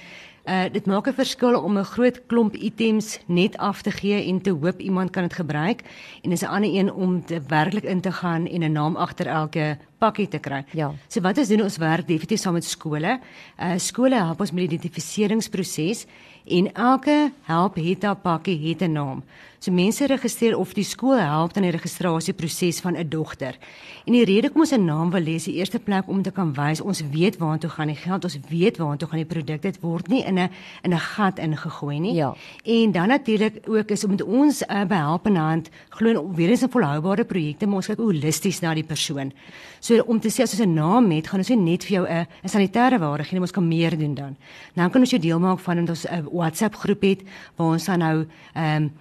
uh 0.46 0.67
dit 0.73 0.87
maak 0.87 1.08
'n 1.08 1.12
verskil 1.12 1.58
om 1.58 1.78
'n 1.78 1.84
groot 1.84 2.26
klomp 2.26 2.55
items 2.55 3.19
net 3.26 3.56
af 3.58 3.82
te 3.82 3.90
gee 3.90 4.26
en 4.26 4.40
te 4.40 4.50
hoop 4.50 4.78
iemand 4.81 5.11
kan 5.11 5.23
dit 5.23 5.34
gebruik 5.34 5.82
en 6.23 6.32
is 6.32 6.43
'n 6.43 6.46
ander 6.46 6.70
een 6.75 6.93
om 6.93 7.25
werklik 7.49 7.84
in 7.84 8.00
te 8.00 8.12
gaan 8.12 8.46
en 8.46 8.62
'n 8.62 8.73
naam 8.73 8.96
agter 8.96 9.26
elke 9.26 9.78
pakkie 9.99 10.29
te 10.29 10.39
kry. 10.39 10.65
Ja. 10.73 10.93
So 11.09 11.21
wat 11.21 11.39
is 11.39 11.49
doen 11.49 11.63
ons 11.63 11.79
werk 11.79 12.07
definitief 12.07 12.41
saam 12.41 12.55
met 12.59 12.65
skole. 12.65 13.19
Uh 13.59 13.79
skole 13.79 14.15
help 14.15 14.41
ons 14.41 14.53
met 14.53 14.69
die 14.69 14.77
identifiseringsproses 14.77 16.07
en 16.47 16.73
elke 16.75 17.33
help 17.43 17.77
het 17.77 18.05
'n 18.05 18.21
pakkie 18.23 18.69
het 18.69 18.83
'n 18.83 18.93
naam. 18.93 19.23
So 19.59 19.73
mense 19.73 20.07
registreer 20.07 20.55
of 20.55 20.75
die 20.77 20.85
skool 20.85 21.19
help 21.19 21.55
dan 21.57 21.65
die 21.67 21.73
registrasieproses 21.75 22.81
van 22.81 22.97
'n 22.97 23.09
dogter. 23.09 23.57
En 24.05 24.13
die 24.13 24.25
rede 24.25 24.51
kom 24.51 24.61
ons 24.61 24.73
'n 24.73 24.85
naam 24.85 25.11
wil 25.11 25.23
hê 25.23 25.35
is 25.35 25.45
die 25.45 25.55
eerste 25.55 25.79
plek 25.79 26.09
om 26.09 26.23
te 26.23 26.31
kan 26.31 26.55
wys 26.55 26.81
ons 26.81 27.03
weet 27.11 27.39
waartoe 27.39 27.71
gaan 27.71 27.87
die 27.87 27.97
geld, 27.97 28.25
ons 28.25 28.39
weet 28.49 28.77
waartoe 28.77 29.09
gaan 29.09 29.19
die 29.19 29.35
produk. 29.35 29.63
Dit 29.63 29.81
word 29.81 30.09
nie 30.09 30.25
in 30.25 30.39
'n 30.39 30.51
in 30.83 30.93
'n 30.93 30.99
gat 30.99 31.39
ingegooi 31.39 31.99
nie. 31.99 32.15
Ja. 32.15 32.35
En 32.65 32.93
dan 32.93 33.09
natuurlik 33.09 33.69
ook 33.69 33.91
is 33.91 34.05
om 34.05 34.11
met 34.11 34.23
ons 34.23 34.63
uh, 34.63 34.85
behelp 34.85 35.27
in 35.27 35.37
hand 35.37 35.71
glo 35.89 36.33
weer 36.35 36.51
eens 36.51 36.63
'n 36.63 36.71
volhoubare 36.71 37.25
projekte, 37.25 37.67
maar 37.67 37.77
ons 37.77 37.87
kyk 37.87 37.99
holisties 37.99 38.61
na 38.61 38.75
die 38.75 38.85
persoon. 38.85 39.33
So 39.87 40.03
om 40.11 40.19
te 40.19 40.33
sê 40.35 40.43
as 40.43 40.53
ons 40.55 40.67
'n 40.67 40.75
naam 40.75 41.11
het, 41.12 41.29
gaan 41.29 41.38
ons 41.38 41.49
nie 41.49 41.71
net 41.71 41.85
vir 41.85 41.93
jou 41.97 42.06
'n 42.06 42.27
'n 42.44 42.49
sanitêre 42.49 42.99
waarde 42.99 43.25
gee 43.25 43.35
nie, 43.35 43.41
ons 43.41 43.53
kan 43.53 43.69
meer 43.69 43.97
doen 43.97 44.15
dan. 44.15 44.37
Dan 44.75 44.91
kan 44.91 45.00
ons 45.00 45.11
jou 45.11 45.21
deel 45.21 45.38
maak 45.38 45.61
van 45.61 45.79
ons 45.79 46.06
'n 46.06 46.27
WhatsApp 46.33 46.75
groep 46.75 47.03
het 47.03 47.23
waar 47.56 47.69
ons 47.69 47.85
dan 47.85 47.99
nou 47.99 48.27
ehm 48.55 48.83
um, 48.83 48.93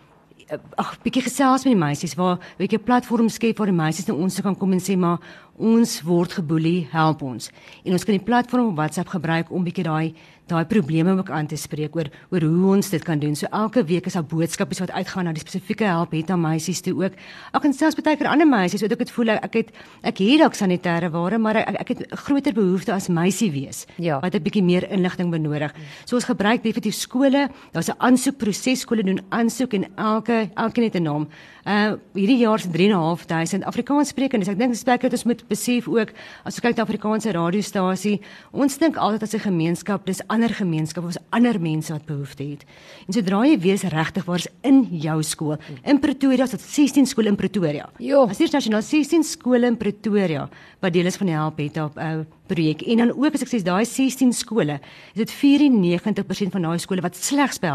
ag 0.78 1.02
bietjie 1.02 1.24
gesels 1.24 1.66
met 1.66 1.74
die 1.74 1.86
meisies 1.86 2.14
waar 2.14 2.38
weet 2.58 2.72
jy 2.72 2.78
'n 2.78 2.84
platform 2.84 3.30
skep 3.30 3.58
waar 3.58 3.68
die 3.68 3.82
meisies 3.84 4.08
na 4.08 4.14
ons 4.14 4.42
kan 4.42 4.56
kom 4.56 4.74
en 4.74 4.80
sê 4.80 4.96
maar 4.96 5.20
ons 5.58 6.02
word 6.02 6.34
geboelie, 6.34 6.88
help 6.92 7.22
ons. 7.22 7.50
En 7.84 7.92
ons 7.92 8.04
kan 8.04 8.18
die 8.18 8.24
platform 8.24 8.68
op 8.68 8.76
WhatsApp 8.76 9.08
gebruik 9.08 9.52
om 9.52 9.64
bietjie 9.64 9.84
daai 9.84 10.14
daai 10.48 10.66
probleme 10.70 11.18
ook 11.18 11.30
aan 11.30 11.48
te 11.48 11.58
spreek 11.58 11.96
oor 11.96 12.10
oor 12.30 12.42
hoe 12.42 12.74
ons 12.76 12.90
dit 12.90 13.04
kan 13.04 13.20
doen. 13.20 13.36
So 13.36 13.48
elke 13.52 13.84
week 13.84 14.06
is 14.06 14.14
daar 14.14 14.26
boodskapies 14.26 14.80
wat 14.80 14.92
uitgaan 14.92 15.26
na 15.26 15.34
die 15.34 15.42
spesifieke 15.42 15.88
help 15.90 16.12
het 16.12 16.30
aan 16.30 16.42
meisies 16.42 16.82
toe 16.86 16.94
ook. 17.04 17.18
Ek 17.54 17.66
en 17.66 17.74
selfs 17.74 17.98
baie 17.98 18.18
keer 18.18 18.30
ander 18.30 18.48
meisies 18.48 18.82
wat 18.86 18.92
ek 18.92 19.06
het 19.06 19.12
voel 19.12 19.34
ek 19.36 19.54
het 19.54 19.72
ek 20.04 20.22
het 20.22 20.40
dalk 20.40 20.56
sanitêre 20.56 21.10
ware, 21.10 21.38
maar 21.38 21.56
ek, 21.56 21.80
ek 21.82 21.94
het 21.94 22.06
groter 22.26 22.54
behoefte 22.54 22.94
as 22.94 23.10
meisie 23.10 23.52
wees 23.52 23.86
ja. 23.98 24.20
wat 24.22 24.36
'n 24.36 24.44
bietjie 24.44 24.64
meer 24.64 24.90
inligting 24.92 25.32
benodig. 25.32 25.74
So 26.06 26.16
ons 26.16 26.26
gebruik 26.26 26.64
definitief 26.64 26.96
skole. 26.96 27.50
Daar's 27.72 27.90
'n 27.90 27.98
aansoekproses. 27.98 28.80
Skole 28.86 29.04
doen 29.04 29.20
aansoek 29.30 29.74
en 29.74 29.86
elke 29.96 30.50
elkeen 30.56 30.84
het 30.84 30.96
'n 30.96 31.04
naam. 31.04 31.28
Uh 31.66 31.94
hierdie 32.14 32.38
jaar 32.38 32.60
se 32.60 32.70
3.500 32.70 33.66
Afrikaanssprekendes. 33.66 34.48
Ek 34.48 34.58
dink 34.58 34.72
dis 34.72 34.84
plek 34.84 35.02
wat 35.02 35.12
ons 35.12 35.24
moet 35.24 35.48
besef 35.48 35.88
ook 35.88 36.12
as 36.44 36.54
ons 36.54 36.60
kyk 36.60 36.78
na 36.78 36.84
Afrikaanse 36.84 37.32
radiostasie. 37.32 38.22
Ons 38.52 38.78
dink 38.78 38.96
altyd 38.96 39.24
as 39.24 39.34
'n 39.34 39.40
gemeenskap, 39.40 40.06
dis 40.06 40.22
ander 40.36 40.54
gemeenskappe, 40.54 41.14
ons 41.14 41.22
ander 41.36 41.60
mense 41.62 41.94
wat 41.94 42.06
behoefte 42.08 42.44
het. 42.44 42.66
En 43.08 43.16
sodra 43.16 43.42
jy 43.48 43.58
weet 43.64 43.88
regtig 43.94 44.28
waar's 44.28 44.48
in 44.68 44.84
jou 44.92 45.18
skool, 45.24 45.58
in 45.84 46.00
Pretoria, 46.04 46.46
daar's 46.46 46.70
16 46.76 47.08
skole 47.10 47.32
in 47.32 47.40
Pretoria. 47.40 47.90
Jo. 48.04 48.26
As 48.30 48.42
jy 48.42 48.50
nasionaal 48.52 48.86
16 48.86 49.26
skole 49.28 49.72
in 49.72 49.80
Pretoria 49.80 50.50
wat 50.84 50.94
deel 50.94 51.10
is 51.10 51.18
van 51.18 51.32
die 51.32 51.38
help 51.38 51.62
het 51.64 51.78
op 51.82 51.98
uh, 51.98 52.20
projek. 52.48 52.82
En 52.82 52.98
dan 52.98 53.12
ook 53.16 53.34
as 53.34 53.46
ek 53.46 53.52
sê 53.52 53.62
daai 53.64 53.86
16 53.86 54.34
skole, 54.34 54.80
is 55.14 55.26
dit 55.26 55.32
94% 55.32 56.56
van 56.56 56.62
daai 56.62 56.80
skole 56.80 57.02
wat 57.06 57.16
slegs 57.16 57.60
by 57.60 57.72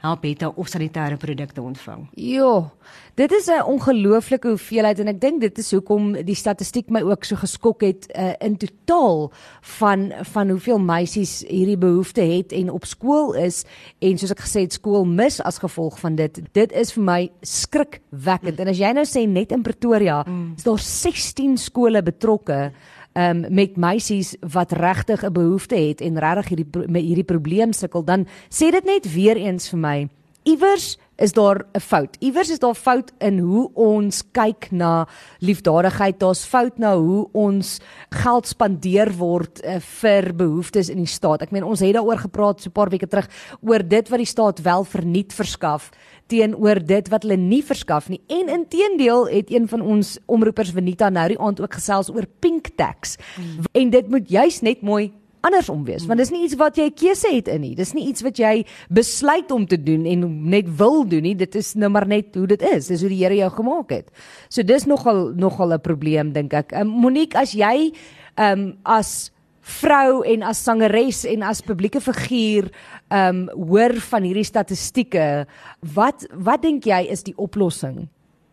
help 0.00 0.22
het 0.24 0.44
of 0.56 0.68
sanitêre 0.68 1.16
produkte 1.20 1.60
ontvang. 1.62 2.06
Jo. 2.16 2.70
Dit 3.14 3.32
is 3.32 3.46
'n 3.46 3.62
ongelooflike 3.64 4.48
hoeveelheid 4.48 4.98
en 4.98 5.08
ek 5.08 5.20
dink 5.20 5.40
dit 5.40 5.58
is 5.58 5.70
hoekom 5.70 6.12
die 6.24 6.34
statistiek 6.34 6.88
my 6.88 7.02
ook 7.02 7.24
so 7.24 7.36
geskok 7.36 7.80
het 7.80 8.06
uh, 8.16 8.32
in 8.40 8.56
totaal 8.56 9.32
van 9.60 10.12
van 10.22 10.48
hoeveel 10.48 10.78
meisies 10.78 11.44
hierdie 11.48 11.76
behoefte 11.76 12.20
het 12.20 12.52
en 12.52 12.70
op 12.70 12.84
skool 12.84 13.34
is 13.34 13.64
en 13.98 14.18
soos 14.18 14.30
ek 14.30 14.40
gesê 14.40 14.60
het 14.60 14.72
skool 14.72 15.04
mis 15.04 15.40
as 15.40 15.58
gevolg 15.58 15.98
van 15.98 16.14
dit. 16.14 16.40
Dit 16.52 16.72
is 16.72 16.92
vir 16.92 17.04
my 17.04 17.30
skrikwekkend. 17.42 18.60
En 18.60 18.68
as 18.68 18.78
jy 18.78 18.92
nou 18.92 19.04
sê 19.04 19.28
net 19.28 19.52
in 19.52 19.62
Pretoria 19.62 20.24
mm. 20.26 20.52
is 20.56 20.62
daar 20.62 20.78
16 20.78 21.56
skole 21.56 22.02
betrokke 22.02 22.72
um, 23.14 23.44
met 23.48 23.76
meisies 23.76 24.36
wat 24.40 24.72
regtig 24.72 25.24
'n 25.24 25.32
behoefte 25.32 25.76
het 25.76 26.00
en 26.00 26.18
regtig 26.18 26.48
hierdie 26.48 26.88
met 26.88 27.02
hierdie 27.02 27.24
probleem 27.24 27.72
sukkel, 27.72 28.04
dan 28.04 28.26
sê 28.48 28.70
dit 28.70 28.84
net 28.84 29.12
weer 29.12 29.36
eens 29.36 29.68
vir 29.68 29.78
my. 29.78 30.08
Iewers 30.42 30.96
is 31.16 31.32
daar 31.32 31.66
'n 31.72 31.80
fout. 31.80 32.16
Iewers 32.18 32.50
is 32.50 32.58
daar 32.58 32.74
fout 32.74 33.12
in 33.18 33.38
hoe 33.38 33.70
ons 33.74 34.22
kyk 34.32 34.70
na 34.70 35.08
liefdadigheid. 35.38 36.18
Daar's 36.18 36.44
fout 36.44 36.78
na 36.78 36.96
hoe 36.96 37.28
ons 37.32 37.80
geld 38.08 38.46
spandeer 38.46 39.16
word 39.16 39.64
uh, 39.64 39.76
vir 39.78 40.34
behoeftes 40.34 40.88
in 40.88 40.96
die 40.96 41.06
staat. 41.06 41.42
Ek 41.42 41.50
meen 41.50 41.64
ons 41.64 41.80
het 41.80 41.94
daaroor 41.94 42.18
gepraat 42.18 42.60
so 42.60 42.68
'n 42.68 42.72
paar 42.72 42.88
weke 42.88 43.06
terug 43.06 43.28
oor 43.60 43.88
dit 43.88 44.08
wat 44.08 44.18
die 44.18 44.26
staat 44.26 44.62
wel 44.62 44.84
verniet 44.84 45.32
verskaf 45.32 45.90
teenoor 46.30 46.80
dit 46.86 47.08
wat 47.12 47.26
hulle 47.26 47.38
nie 47.40 47.62
verskaf 47.66 48.08
nie. 48.08 48.20
En 48.30 48.52
inteendeel 48.60 49.26
het 49.30 49.50
een 49.52 49.68
van 49.68 49.82
ons 49.82 50.16
omroepers 50.30 50.72
Venita 50.74 51.10
nou 51.10 51.28
die 51.34 51.40
aand 51.40 51.60
ook 51.60 51.74
gesels 51.78 52.10
oor 52.14 52.28
pink 52.40 52.72
tax. 52.78 53.16
Mm. 53.36 53.70
En 53.72 53.90
dit 53.90 54.08
moet 54.08 54.30
juis 54.30 54.60
net 54.66 54.84
mooi 54.86 55.10
andersom 55.46 55.84
wees 55.88 56.04
want 56.08 56.20
dis 56.20 56.32
nie 56.32 56.42
iets 56.44 56.56
wat 56.60 56.76
jy 56.78 56.90
keuse 56.92 57.30
het 57.32 57.48
in 57.52 57.62
nie 57.64 57.72
dis 57.78 57.94
nie 57.96 58.06
iets 58.10 58.24
wat 58.24 58.38
jy 58.40 58.52
besluit 58.92 59.50
om 59.54 59.66
te 59.68 59.78
doen 59.80 60.04
en 60.08 60.26
net 60.52 60.68
wil 60.80 61.02
doen 61.08 61.24
nie 61.24 61.34
dit 61.38 61.56
is 61.56 61.72
nou 61.80 61.90
maar 61.92 62.06
net 62.08 62.36
hoe 62.36 62.46
dit 62.50 62.64
is 62.74 62.90
dis 62.92 63.04
hoe 63.04 63.12
die 63.12 63.20
Here 63.22 63.38
jou 63.38 63.50
gemaak 63.56 63.94
het 63.94 64.10
so 64.48 64.64
dis 64.66 64.86
nogal 64.90 65.30
nogal 65.32 65.72
'n 65.74 65.80
probleem 65.80 66.32
dink 66.32 66.52
ek 66.52 66.72
um, 66.76 66.88
Monique 66.88 67.36
as 67.36 67.52
jy 67.56 67.92
um, 68.36 68.76
as 68.84 69.32
vrou 69.60 70.22
en 70.24 70.42
as 70.42 70.62
sangeres 70.64 71.24
en 71.28 71.42
as 71.42 71.60
publieke 71.60 72.00
figuur 72.00 72.70
um 73.12 73.44
hoor 73.54 73.94
van 74.10 74.24
hierdie 74.24 74.46
statistieke 74.46 75.46
wat 75.94 76.24
wat 76.32 76.62
dink 76.62 76.86
jy 76.86 77.04
is 77.12 77.22
die 77.26 77.36
oplossing 77.36 78.08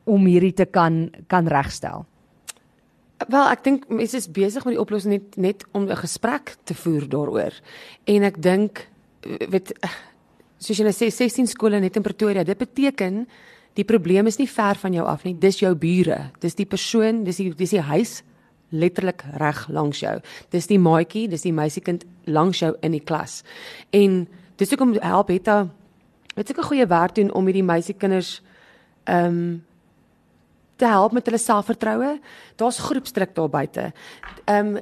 om 0.06 0.28
hierdie 0.28 0.54
te 0.54 0.66
kan 0.66 1.08
kan 1.28 1.48
regstel 1.48 2.06
Wel, 3.26 3.48
ek 3.50 3.64
dink 3.66 3.88
mense 3.90 4.20
is 4.20 4.28
besig 4.30 4.62
met 4.68 4.76
die 4.76 4.82
oplossing 4.82 5.16
net 5.16 5.38
net 5.42 5.64
om 5.74 5.90
'n 5.90 5.98
gesprek 5.98 6.56
te 6.66 6.76
voer 6.78 7.10
daaroor. 7.10 7.54
En 8.06 8.24
ek 8.24 8.42
dink 8.42 8.88
weet 9.50 9.74
soos 10.60 10.78
jy 10.78 10.84
nou 10.84 10.94
sê 10.94 11.10
16 11.10 11.48
skole 11.48 11.80
net 11.80 11.96
in 11.96 12.04
Pretoria, 12.04 12.44
dit 12.44 12.58
beteken 12.58 13.28
die 13.74 13.86
probleem 13.86 14.28
is 14.28 14.38
nie 14.38 14.48
ver 14.48 14.76
van 14.76 14.94
jou 14.94 15.06
af 15.06 15.24
nie. 15.24 15.34
Dis 15.34 15.60
jou 15.60 15.74
bure. 15.76 16.32
Dis 16.40 16.56
die 16.56 16.66
persoon, 16.66 17.24
dis 17.24 17.38
die 17.38 17.54
dis 17.54 17.70
die 17.70 17.82
huis 17.82 18.24
letterlik 18.70 19.24
reg 19.38 19.68
langs 19.68 20.00
jou. 20.00 20.20
Dis 20.50 20.68
die 20.68 20.80
maatjie, 20.80 21.28
dis 21.28 21.42
die 21.42 21.54
meisiekind 21.54 22.06
langs 22.26 22.60
jou 22.60 22.76
in 22.82 22.92
die 22.92 23.04
klas. 23.04 23.44
En 23.90 24.28
dis 24.56 24.70
hoekom 24.70 24.98
help 25.02 25.28
Hetta 25.28 25.68
ek 26.38 26.58
'n 26.58 26.70
goeie 26.70 26.88
werk 26.88 27.16
doen 27.16 27.34
om 27.34 27.46
hierdie 27.46 27.64
meisiekinders 27.64 28.42
ehm 29.06 29.26
um, 29.26 29.66
te 30.78 30.86
help 30.86 31.12
met 31.12 31.26
hulle 31.26 31.38
selfvertroue. 31.38 32.20
Daar's 32.56 32.80
groepsdruk 32.80 33.36
daar 33.36 33.50
buite. 33.50 33.94
Ehm 34.46 34.76
um, 34.76 34.80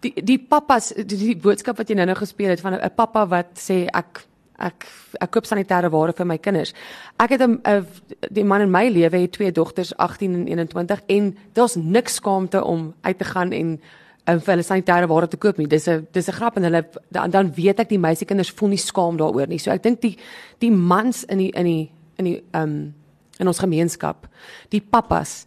die 0.00 0.12
die 0.24 0.38
pappas 0.38 0.92
die, 0.94 1.16
die 1.16 1.36
boodskap 1.36 1.76
wat 1.76 1.88
jy 1.88 1.96
nou-nou 1.98 2.16
gespeel 2.16 2.48
het 2.48 2.60
van 2.60 2.74
'n 2.74 2.94
pappa 2.94 3.26
wat 3.26 3.58
sê 3.58 3.86
ek 3.86 4.24
ek 4.60 4.86
ek 5.20 5.30
koop 5.30 5.46
sanitêre 5.48 5.90
ware 5.90 6.12
vir 6.16 6.26
my 6.26 6.38
kinders. 6.38 6.74
Ek 7.18 7.30
het 7.30 7.42
'n 7.42 7.86
die 8.30 8.44
man 8.44 8.60
in 8.60 8.70
my 8.70 8.88
lewe 8.88 9.16
het 9.18 9.32
twee 9.32 9.52
dogters 9.52 9.96
18 9.96 10.34
en 10.34 10.46
21 10.46 11.00
en 11.06 11.36
daar's 11.52 11.76
niks 11.76 12.14
skaamte 12.14 12.64
om 12.64 12.94
uit 13.00 13.18
te 13.18 13.24
gaan 13.24 13.52
en 13.52 13.80
um, 14.26 14.40
vir 14.40 14.54
hulle 14.54 14.62
sanitêre 14.62 15.08
ware 15.08 15.28
te 15.28 15.36
koop 15.36 15.58
nie. 15.58 15.66
Dis 15.66 15.88
'n 15.88 16.06
dis 16.12 16.28
'n 16.28 16.32
grap 16.32 16.56
en 16.56 16.62
hulle 16.62 16.84
dan, 17.10 17.30
dan 17.30 17.54
weet 17.54 17.80
ek 17.80 17.88
die 17.88 17.98
meisiekinders 17.98 18.50
voel 18.50 18.68
nie 18.68 18.78
skaam 18.78 19.16
daaroor 19.16 19.48
nie. 19.48 19.58
So 19.58 19.70
ek 19.70 19.82
dink 19.82 20.00
die 20.00 20.16
die 20.58 20.70
mans 20.70 21.24
in 21.24 21.38
die 21.38 21.50
in 21.50 21.64
die 21.64 21.90
in 22.16 22.24
die 22.24 22.42
ehm 22.52 22.62
um, 22.62 22.94
in 23.40 23.46
ons 23.46 23.58
gemeenskap, 23.58 24.28
die 24.68 24.80
pappas, 24.80 25.46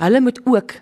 hulle 0.00 0.20
moet 0.20 0.40
ook 0.46 0.72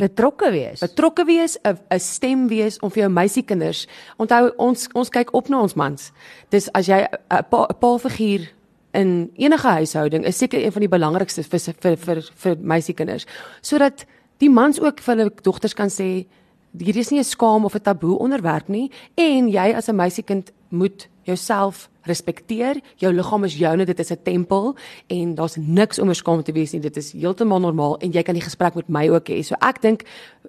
betrokke 0.00 0.50
wees. 0.50 0.80
Betrokke 0.80 1.24
wees, 1.24 1.56
'n 1.62 1.78
'n 1.90 2.00
stem 2.00 2.48
wees 2.48 2.78
om 2.80 2.90
vir 2.90 3.02
jou 3.02 3.10
meisiekinders. 3.12 3.86
Onthou 4.18 4.52
ons 4.56 4.88
ons 4.94 5.08
kyk 5.08 5.34
op 5.34 5.48
na 5.48 5.60
ons 5.60 5.74
mans. 5.74 6.12
Dis 6.50 6.68
as 6.72 6.86
jy 6.86 7.06
'n 7.30 7.44
pa, 7.50 7.66
pa 7.66 7.98
figuur 7.98 8.52
in 8.92 9.30
enige 9.36 9.68
huishouding 9.68 10.24
is 10.24 10.38
seker 10.38 10.64
een 10.64 10.72
van 10.72 10.80
die 10.80 10.88
belangrikste 10.88 11.42
vir 11.42 11.60
vir 11.60 11.96
vir, 11.96 12.22
vir 12.34 12.56
meisiekinders. 12.60 13.26
Sodat 13.60 14.06
die 14.38 14.50
mans 14.50 14.80
ook 14.80 15.00
vir 15.00 15.16
hulle 15.16 15.30
dogters 15.42 15.74
kan 15.74 15.88
sê 15.88 16.26
hierdie 16.76 17.00
is 17.00 17.10
nie 17.10 17.20
'n 17.20 17.24
skaam 17.24 17.64
of 17.64 17.74
'n 17.74 17.80
taboe 17.80 18.18
onderwerp 18.18 18.68
nie 18.68 18.90
en 19.16 19.48
jy 19.48 19.74
as 19.74 19.88
'n 19.88 19.96
meisiekind 19.96 20.52
moet 20.68 21.08
jouself 21.26 21.88
respekteer. 22.06 22.78
Jou 23.02 23.12
liggaam 23.12 23.44
is 23.44 23.56
joune, 23.58 23.84
dit 23.84 23.98
is 23.98 24.10
'n 24.12 24.22
tempel 24.22 24.76
en 25.06 25.34
daar's 25.34 25.56
niks 25.56 25.98
om 25.98 26.14
skaam 26.14 26.42
te 26.42 26.52
wees 26.52 26.72
nie. 26.72 26.80
Dit 26.80 26.96
is 26.96 27.12
heeltemal 27.12 27.60
normaal 27.60 27.98
en 27.98 28.12
jy 28.12 28.22
kan 28.22 28.34
die 28.34 28.44
gesprek 28.44 28.74
met 28.74 28.88
my 28.88 29.08
ook 29.08 29.28
hê. 29.28 29.42
So 29.42 29.54
ek 29.60 29.82
dink 29.82 30.04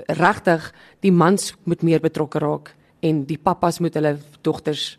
regtig 0.07 0.73
die 0.99 1.11
mans 1.11 1.55
moet 1.63 1.81
meer 1.81 1.99
betrokke 1.99 2.39
raak 2.39 2.75
en 3.01 3.25
die 3.25 3.37
pappas 3.37 3.79
moet 3.79 3.93
hulle 3.93 4.17
dogters 4.41 4.97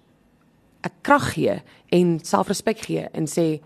'n 0.84 0.90
krag 1.02 1.32
gee 1.34 1.62
en 1.90 2.18
selfrespek 2.20 2.78
gee 2.78 3.08
en 3.12 3.26
sê 3.26 3.60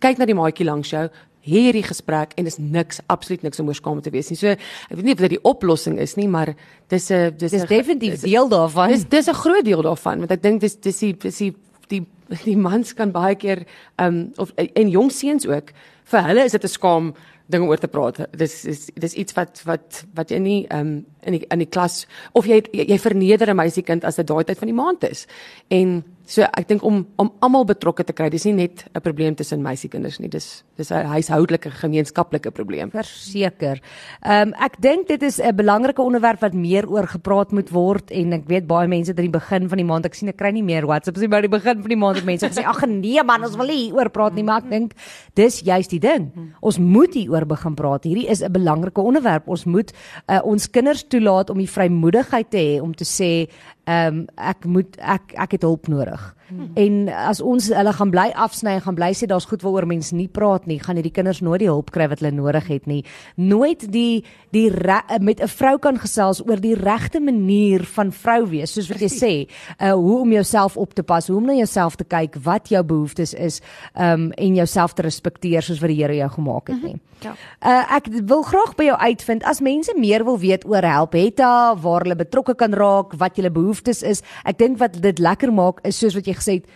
kyk 0.00 0.18
na 0.18 0.24
die 0.26 0.34
maatjie 0.34 0.64
langs 0.64 0.90
jou 0.90 1.08
hierdie 1.46 1.84
gesprek 1.86 2.34
en 2.36 2.48
dis 2.48 2.58
niks 2.58 3.00
absoluut 3.12 3.44
niks 3.46 3.60
om 3.62 3.70
oor 3.70 3.78
skaam 3.78 4.02
te 4.02 4.12
wees 4.14 4.30
nie. 4.32 4.38
So 4.38 4.54
ek 4.56 4.96
weet 4.96 5.06
nie 5.06 5.16
of 5.16 5.22
dit 5.24 5.36
die 5.36 5.44
oplossing 5.46 6.00
is 6.02 6.16
nie, 6.18 6.28
maar 6.28 6.54
dis 6.92 7.10
'n 7.10 7.36
dis, 7.38 7.52
dis 7.52 7.68
definitief 7.70 8.20
deel 8.26 8.48
daarvan. 8.48 8.90
Dis 8.90 9.04
dis 9.04 9.28
'n 9.28 9.34
groot 9.34 9.64
deel 9.64 9.82
daarvan 9.82 10.18
want 10.18 10.30
ek 10.30 10.42
dink 10.42 10.60
dis 10.60 10.76
dis 10.76 10.98
die 10.98 11.14
dis 11.14 11.38
die 11.38 11.54
die 11.88 12.04
die 12.44 12.56
mans 12.56 12.94
kan 12.94 13.12
baie 13.12 13.34
keer 13.34 13.64
ehm 13.98 14.06
um, 14.06 14.32
of 14.36 14.52
en 14.56 14.88
jong 14.90 15.10
seuns 15.12 15.46
ook 15.46 15.72
vir 16.04 16.22
hulle 16.22 16.44
is 16.44 16.52
dit 16.52 16.64
'n 16.64 16.68
skaam 16.68 17.14
ding 17.46 17.66
oor 17.68 17.78
te 17.78 17.88
praat. 17.88 18.18
Dis 18.36 18.64
is 18.64 18.90
dis 18.94 19.14
iets 19.14 19.34
wat 19.36 19.62
wat 19.66 20.04
wat 20.14 20.30
jy 20.30 20.38
nie 20.38 20.66
ehm 20.66 20.80
um, 20.80 21.06
in 21.22 21.38
die 21.38 21.46
in 21.50 21.58
die 21.58 21.70
klas 21.70 22.06
of 22.32 22.46
jy 22.46 22.62
jy, 22.72 22.86
jy 22.88 22.98
verneder 22.98 23.50
'n 23.50 23.56
meisiekind 23.56 24.04
as 24.04 24.16
dit 24.16 24.26
daai 24.26 24.44
tyd 24.44 24.58
van 24.58 24.68
die 24.68 24.80
maand 24.82 25.04
is. 25.04 25.26
En 25.68 26.04
So 26.26 26.42
ek 26.42 26.66
dink 26.66 26.82
om 26.82 27.04
om 27.22 27.28
almal 27.44 27.64
betrokke 27.68 28.02
te 28.04 28.14
kry, 28.16 28.26
dis 28.30 28.44
nie 28.48 28.52
net 28.52 28.84
'n 28.90 29.00
probleem 29.00 29.34
tussen 29.34 29.62
meisiekinders 29.62 30.18
nie, 30.18 30.28
dis 30.28 30.64
dis 30.76 30.90
'n 30.90 31.06
huishoudelike 31.06 31.70
gemeenskaplike 31.70 32.50
probleem. 32.50 32.90
Verseker. 32.90 33.80
Ehm 34.24 34.48
um, 34.48 34.54
ek 34.58 34.80
dink 34.80 35.06
dit 35.06 35.22
is 35.22 35.38
'n 35.38 35.54
belangrike 35.54 36.02
onderwerp 36.02 36.40
wat 36.40 36.52
meer 36.52 36.88
oor 36.88 37.06
gepraat 37.06 37.52
moet 37.52 37.70
word 37.70 38.10
en 38.10 38.32
ek 38.32 38.42
weet 38.48 38.66
baie 38.66 38.88
mense 38.88 39.10
het 39.10 39.18
aan 39.18 39.30
die 39.30 39.38
begin 39.38 39.68
van 39.68 39.78
die 39.78 39.84
maand, 39.84 40.06
ek 40.06 40.14
sien 40.14 40.28
ek 40.28 40.36
kry 40.36 40.50
nie 40.50 40.64
meer 40.64 40.84
WhatsApps 40.86 41.20
nie, 41.20 41.28
maar 41.28 41.42
aan 41.42 41.50
die 41.50 41.58
begin 41.58 41.80
van 41.80 41.88
die 41.88 41.96
maand 41.96 42.16
het 42.16 42.24
mense 42.24 42.48
gesê 42.48 42.64
ag 42.66 42.86
nee 42.86 43.22
man, 43.22 43.44
ons 43.44 43.56
wil 43.56 43.66
nie 43.66 43.92
oor 43.92 44.10
praat 44.10 44.34
nie, 44.34 44.42
maar 44.42 44.62
ek 44.64 44.70
dink 44.70 44.94
dis 45.34 45.60
juist 45.60 45.90
die 45.90 46.00
ding. 46.00 46.32
Ons 46.60 46.78
moet 46.78 47.14
hieroor 47.14 47.46
begin 47.46 47.74
praat. 47.74 48.04
Hierdie 48.04 48.28
is 48.28 48.42
'n 48.42 48.52
belangrike 48.52 49.00
onderwerp. 49.00 49.48
Ons 49.48 49.64
moet 49.64 49.92
uh, 50.28 50.40
ons 50.42 50.70
kinders 50.70 51.04
toelaat 51.04 51.50
om 51.50 51.58
die 51.58 51.70
vrymoedigheid 51.70 52.50
te 52.50 52.58
hê 52.58 52.80
om 52.82 52.92
te 52.94 53.04
sê 53.04 53.48
ehm 53.86 54.16
um, 54.18 54.24
ek 54.34 54.64
moet 54.66 54.96
ek 54.98 55.32
ek 55.34 55.50
het 55.56 55.62
hulp 55.62 55.86
nodig. 55.88 56.35
Hmm. 56.48 56.70
En 56.74 57.08
as 57.08 57.40
ons 57.40 57.68
hulle 57.74 57.92
gaan 57.92 58.10
bly 58.10 58.26
afsny 58.34 58.76
en 58.76 58.84
gaan 58.84 58.94
bly 58.98 59.10
sê 59.18 59.26
daar's 59.26 59.48
goed 59.50 59.64
waaroor 59.66 59.88
mense 59.90 60.14
nie 60.14 60.28
praat 60.28 60.66
nie, 60.70 60.78
gaan 60.82 60.98
hierdie 60.98 61.14
kinders 61.14 61.40
nooit 61.42 61.64
die 61.64 61.70
hulp 61.70 61.90
kry 61.94 62.06
wat 62.08 62.22
hulle 62.22 62.34
nodig 62.36 62.68
het 62.70 62.86
nie. 62.86 63.02
Nooit 63.34 63.88
die 63.92 64.24
die 64.54 64.68
re, 64.70 65.00
met 65.20 65.42
'n 65.42 65.48
vrou 65.48 65.78
kan 65.78 65.98
gesels 65.98 66.40
oor 66.46 66.60
die 66.60 66.74
regte 66.74 67.20
manier 67.20 67.84
van 67.84 68.12
vrou 68.12 68.46
wees, 68.46 68.72
soos 68.72 68.88
wat 68.88 69.00
jy 69.00 69.10
sê, 69.10 69.34
uh 69.80 69.92
hoe 69.92 70.20
om 70.20 70.32
jouself 70.32 70.76
op 70.76 70.94
te 70.94 71.02
pas, 71.02 71.26
hoe 71.26 71.36
om 71.36 71.46
na 71.46 71.52
jouself 71.52 71.96
te 71.96 72.04
kyk, 72.04 72.36
wat 72.42 72.68
jou 72.68 72.82
behoeftes 72.82 73.34
is, 73.34 73.60
um, 73.98 74.32
en 74.32 74.54
jouself 74.54 74.92
te 74.92 75.02
respekteer 75.02 75.62
soos 75.62 75.80
wat 75.80 75.88
die 75.88 75.96
Here 75.96 76.16
jou 76.16 76.30
gemaak 76.30 76.68
het 76.68 76.82
nie. 76.82 76.94
Mm 76.94 77.00
-hmm. 77.00 77.16
Ja. 77.20 77.32
Uh 77.64 77.96
ek 77.96 78.08
wil 78.28 78.42
graag 78.44 78.74
by 78.76 78.88
jou 78.90 78.96
uitvind 78.98 79.44
as 79.48 79.62
mense 79.64 79.92
meer 79.96 80.24
wil 80.26 80.36
weet 80.38 80.66
oor 80.68 80.84
Help 80.84 81.16
Hetta, 81.16 81.76
waar 81.80 82.04
hulle 82.04 82.18
betrokke 82.18 82.54
kan 82.54 82.74
raak, 82.76 83.14
wat 83.16 83.38
julle 83.40 83.50
behoeftes 83.50 84.02
is. 84.02 84.22
Ek 84.44 84.58
dink 84.60 84.78
wat 84.82 85.00
dit 85.02 85.22
lekker 85.22 85.52
maak 85.52 85.80
is 85.88 85.98
soos 85.98 86.16
wat 86.18 86.28
jy 86.28 86.35
gesê 86.36 86.60
het, 86.60 86.66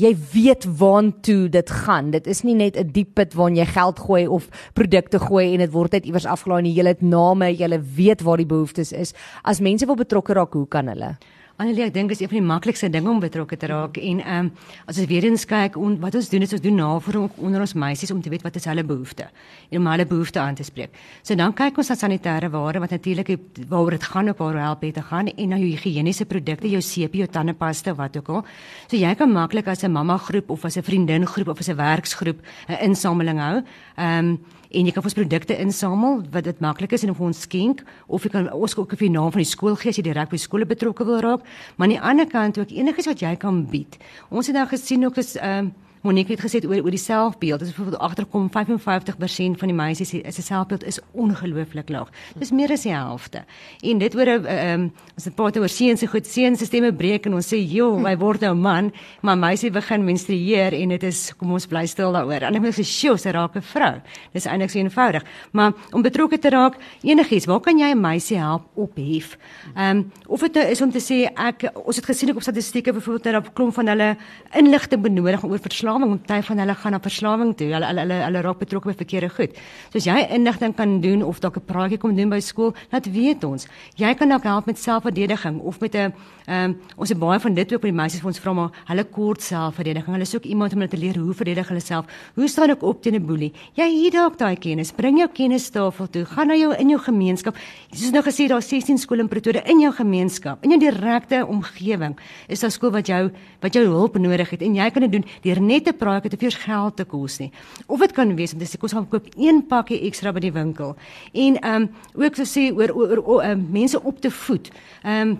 jy 0.00 0.14
weet 0.32 0.64
waantoe 0.80 1.48
dit 1.52 1.70
gaan. 1.84 2.10
Dit 2.14 2.26
is 2.26 2.42
nie 2.42 2.54
net 2.54 2.76
'n 2.76 2.92
diep 2.92 3.14
put 3.14 3.34
waarin 3.34 3.56
jy 3.56 3.66
geld 3.66 3.98
gooi 3.98 4.26
of 4.26 4.48
produkte 4.74 5.18
gooi 5.18 5.52
en 5.52 5.58
dit 5.58 5.72
word 5.72 5.92
net 5.92 6.06
iewers 6.06 6.26
afgelaai 6.26 6.62
nie. 6.62 6.74
Jy 6.74 6.86
het 6.86 7.02
name, 7.02 7.52
jy 7.52 7.80
weet 7.94 8.22
waar 8.22 8.36
die 8.36 8.46
behoeftes 8.46 8.92
is. 8.92 9.12
As 9.44 9.60
mense 9.60 9.86
wil 9.86 9.96
betrokke 9.96 10.32
raak, 10.32 10.52
hoe 10.52 10.66
kan 10.68 10.86
hulle? 10.86 11.16
Annelie, 11.60 11.82
ek 11.84 11.92
dink 11.92 12.12
is 12.14 12.22
een 12.22 12.28
van 12.30 12.38
die 12.38 12.46
maklikste 12.48 12.88
dinge 12.88 13.10
om 13.12 13.18
betrokke 13.20 13.56
te 13.60 13.68
raak 13.68 13.98
en 14.00 14.20
ehm 14.22 14.46
um, 14.46 14.46
as 14.88 14.96
ons 14.96 15.08
weer 15.10 15.26
eens 15.28 15.42
kyk 15.44 15.74
on, 15.76 15.98
wat 16.00 16.14
ons 16.16 16.30
doen 16.32 16.46
is 16.46 16.54
ons 16.56 16.62
doen 16.64 16.78
navorsing 16.80 17.26
onder 17.36 17.60
ons 17.60 17.74
meisies 17.76 18.12
om 18.14 18.22
te 18.24 18.30
weet 18.32 18.46
wat 18.46 18.54
is 18.56 18.64
hulle 18.64 18.80
behoeftes 18.88 19.28
en 19.68 19.82
om 19.82 19.90
hulle 19.92 20.06
behoeftes 20.08 20.40
aan 20.40 20.56
te 20.56 20.64
spreek. 20.64 20.94
So 21.20 21.36
dan 21.36 21.52
kyk 21.52 21.76
ons 21.82 21.92
na 21.92 21.98
sanitêre 22.00 22.48
ware 22.54 22.80
wat 22.80 22.94
natuurlik 22.96 23.34
waaroor 23.68 23.98
dit 23.98 24.06
gaan 24.08 24.32
ook 24.32 24.40
waar 24.40 24.56
help 24.62 24.86
het 24.88 24.94
te 24.96 25.04
gaan 25.10 25.28
en 25.28 25.52
na 25.52 25.58
jou 25.60 25.68
higiëniese 25.74 26.24
produkte, 26.30 26.70
jou 26.70 26.80
seepie, 26.80 27.26
jou 27.26 27.28
tandepasta, 27.28 27.92
wat 27.98 28.16
ook 28.16 28.30
al. 28.38 28.40
So 28.88 28.96
jy 28.96 29.12
kan 29.14 29.28
maklik 29.30 29.68
as 29.68 29.84
'n 29.84 29.92
mamma 29.92 30.16
groep 30.16 30.48
of 30.50 30.64
as 30.64 30.78
'n 30.78 30.82
vriendin 30.82 31.26
groep 31.26 31.48
of 31.48 31.58
as 31.58 31.68
'n 31.68 31.76
werksgroep 31.76 32.40
'n 32.68 32.88
insameling 32.88 33.38
hou. 33.38 33.62
Ehm 33.98 34.28
um, 34.28 34.38
en 34.70 34.86
jy 34.86 34.92
kan 34.94 35.04
ons 35.04 35.16
produkte 35.18 35.56
insamel 35.58 36.22
wat 36.30 36.46
dit 36.46 36.60
maklik 36.62 36.94
is 36.94 37.04
en 37.04 37.10
of 37.10 37.20
ons 37.20 37.42
skenk 37.46 37.82
of 38.06 38.24
jy 38.24 38.30
kan 38.30 38.50
ons 38.54 38.76
ook 38.78 38.94
op 38.94 39.02
die 39.02 39.10
naam 39.10 39.32
van 39.34 39.42
die 39.42 39.50
skool 39.50 39.76
gee 39.80 39.90
as 39.90 39.98
jy 39.98 40.06
direk 40.06 40.30
by 40.30 40.38
skole 40.38 40.68
betrokke 40.68 41.06
wil 41.08 41.20
raak. 41.24 41.46
Maar 41.76 41.88
aan 41.88 41.94
die 41.96 42.02
ander 42.12 42.28
kant 42.30 42.58
ook 42.58 42.70
enigiets 42.70 43.10
wat 43.10 43.22
jy 43.24 43.34
kan 43.36 43.64
bied. 43.70 43.98
Ons 44.30 44.50
het 44.50 44.56
nou 44.56 44.66
gesien 44.70 45.06
ook 45.06 45.18
is 45.22 45.36
ehm 45.36 45.72
uh, 45.72 45.88
Monique 46.00 46.32
het 46.32 46.40
gesê 46.40 46.62
oor 46.64 46.80
oor 46.80 46.94
die 46.94 46.98
selfbeeld. 46.98 47.60
As 47.60 47.68
byvoorbeeld 47.68 48.00
agterkom 48.00 48.48
55% 48.48 49.58
van 49.60 49.68
die 49.68 49.76
meisies 49.76 50.14
is 50.14 50.34
se 50.34 50.42
selfbeeld 50.42 50.84
is 50.84 50.98
ongelooflik 51.12 51.88
laag. 51.92 52.08
Dis 52.40 52.50
meer 52.56 52.72
as 52.72 52.86
die 52.86 52.94
helfte. 52.94 53.42
En 53.84 53.98
dit 53.98 54.14
oor 54.16 54.24
'n 54.24 54.46
ehm 54.46 54.88
as 55.16 55.26
'n 55.26 55.34
paar 55.34 55.52
oor 55.58 55.68
seuns 55.68 56.00
se 56.00 56.06
goed 56.06 56.26
seuns 56.26 56.58
se 56.58 56.64
stemme 56.64 56.92
breek 56.92 57.26
en 57.26 57.34
ons 57.34 57.52
sê, 57.52 57.58
"Jo, 57.72 57.98
hy 58.04 58.16
word 58.16 58.40
nou 58.40 58.54
man," 58.54 58.92
maar 59.20 59.36
meisie 59.36 59.70
begin 59.70 60.04
menstrueer 60.04 60.72
en 60.72 60.88
dit 60.88 61.02
is 61.02 61.34
kom 61.36 61.52
ons 61.52 61.66
bly 61.66 61.86
stil 61.86 62.12
daaroor. 62.12 62.42
En 62.42 62.54
ek 62.54 62.62
moet 62.62 62.74
sê, 62.74 62.84
"Sjoe, 62.84 63.18
sy 63.18 63.30
raak 63.30 63.56
'n 63.56 63.62
vrou." 63.62 64.00
Dis 64.32 64.46
eintlik 64.46 64.70
so 64.70 64.78
eenvoudig. 64.78 65.22
Maar 65.52 65.72
om 65.92 66.02
betrokke 66.02 66.38
te 66.38 66.48
raak, 66.48 66.76
enigiets, 67.02 67.46
waar 67.46 67.60
kan 67.60 67.78
jy 67.78 67.90
'n 67.90 68.00
meisie 68.00 68.38
help 68.38 68.62
ophef? 68.74 69.36
Ehm 69.76 69.96
um, 69.96 70.12
of 70.26 70.40
dit 70.40 70.54
nou 70.54 70.66
is 70.66 70.80
om 70.80 70.90
te 70.90 70.98
sê 70.98 71.28
ek 71.34 71.70
ons 71.74 71.96
het 71.96 72.06
gesien 72.06 72.30
op 72.34 72.42
statistieke 72.42 72.92
byvoorbeeld 72.92 73.24
dat 73.24 73.44
'n 73.44 73.52
klomp 73.52 73.74
van 73.74 73.86
hulle 73.86 74.16
inligting 74.54 75.02
benodig 75.02 75.44
oor 75.44 75.58
verslag 75.58 75.89
verslawing, 75.90 76.20
party 76.26 76.46
van 76.46 76.58
hulle 76.58 76.74
gaan 76.74 76.92
na 76.92 77.00
verslawing 77.00 77.54
toe. 77.56 77.70
Hulle 77.72 77.86
hulle 77.86 78.04
hulle, 78.04 78.18
hulle 78.24 78.42
raak 78.44 78.58
betrokke 78.60 78.90
by 78.90 78.94
verkeerde 78.94 79.30
goed. 79.30 79.56
So 79.90 79.98
as 79.98 80.06
jy 80.06 80.26
inligting 80.36 80.74
kan 80.76 81.00
doen 81.00 81.22
of 81.22 81.40
dalk 81.40 81.56
'n 81.56 81.66
praatjie 81.66 81.98
kom 81.98 82.14
doen 82.14 82.30
by 82.30 82.40
skool, 82.40 82.74
laat 82.92 83.06
weet 83.06 83.44
ons. 83.44 83.66
Jy 83.96 84.14
kan 84.14 84.28
dalk 84.28 84.44
help 84.44 84.66
met 84.66 84.78
selfverdediging 84.78 85.60
of 85.60 85.80
met 85.80 85.94
'n 85.94 86.12
ehm 86.46 86.70
um, 86.70 86.76
ons 86.96 87.08
het 87.08 87.18
baie 87.18 87.38
van 87.38 87.54
dit 87.54 87.72
ook 87.72 87.80
by 87.80 87.88
die 87.88 87.96
meisies 87.96 88.20
vir 88.20 88.26
ons 88.26 88.38
vra 88.38 88.52
maar 88.52 88.70
hulle 88.86 89.04
kort 89.04 89.42
selfverdediging. 89.42 90.12
Hulle 90.14 90.24
soek 90.24 90.44
iemand 90.44 90.72
om 90.72 90.78
hulle 90.80 90.90
te 90.90 90.96
leer 90.96 91.16
hoe 91.16 91.34
verdedig 91.34 91.68
hulle 91.68 91.80
self. 91.80 92.04
Hoe 92.34 92.48
staan 92.48 92.70
ek 92.70 92.82
op 92.82 93.02
teen 93.02 93.14
'n 93.14 93.26
boelie? 93.26 93.52
Jy 93.74 94.04
het 94.04 94.12
dalk 94.12 94.38
daai 94.38 94.56
kennis. 94.56 94.92
Bring 94.92 95.18
jou 95.18 95.28
kennistafel 95.28 96.06
toe. 96.10 96.24
Gaan 96.24 96.46
na 96.46 96.54
jou 96.54 96.74
in 96.74 96.88
jou 96.88 96.98
gemeenskap. 96.98 97.56
Soos 97.92 98.10
nou 98.10 98.22
gesê 98.22 98.48
daar 98.48 98.62
16 98.62 98.98
skole 98.98 99.20
in 99.20 99.28
Pretoria 99.28 99.62
in 99.64 99.80
jou 99.80 99.92
gemeenskap. 99.92 100.64
In 100.64 100.70
jou 100.70 100.80
direkte 100.80 101.46
omgewing 101.46 102.16
is 102.48 102.60
daar 102.60 102.70
skool 102.70 102.90
wat 102.90 103.06
jou 103.06 103.30
wat 103.60 103.72
jou 103.72 103.84
hulp 103.84 104.18
nodig 104.18 104.50
het 104.50 104.62
en 104.62 104.74
jy 104.74 104.90
kan 104.90 105.02
dit 105.02 105.12
doen 105.12 105.24
deur 105.42 105.60
net 105.60 105.79
te 105.84 105.92
praat 105.92 106.22
het 106.22 106.32
te 106.32 106.40
veel 106.40 106.56
geld 106.64 106.96
te 106.96 107.04
kos 107.04 107.38
nie. 107.38 107.50
Of 107.86 108.00
dit 108.00 108.12
kan 108.12 108.34
wees 108.36 108.52
om 108.52 108.58
te 108.58 108.68
sê 108.68 108.78
kos 108.80 108.92
gaan 108.92 109.08
koop 109.08 109.28
een 109.36 109.62
pakkie 109.66 110.00
ekstra 110.08 110.32
by 110.32 110.40
die 110.40 110.52
winkel. 110.52 110.96
En 111.32 111.60
ehm 111.60 111.82
um, 111.82 111.90
ook 112.14 112.36
so 112.36 112.44
sê 112.44 112.70
oor 112.74 112.94
oor, 112.94 113.22
oor, 113.24 113.44
um, 113.44 113.68
mense 113.70 114.02
op 114.02 114.20
te 114.20 114.30
voed. 114.30 114.70
Ehm 115.02 115.28
um, 115.28 115.38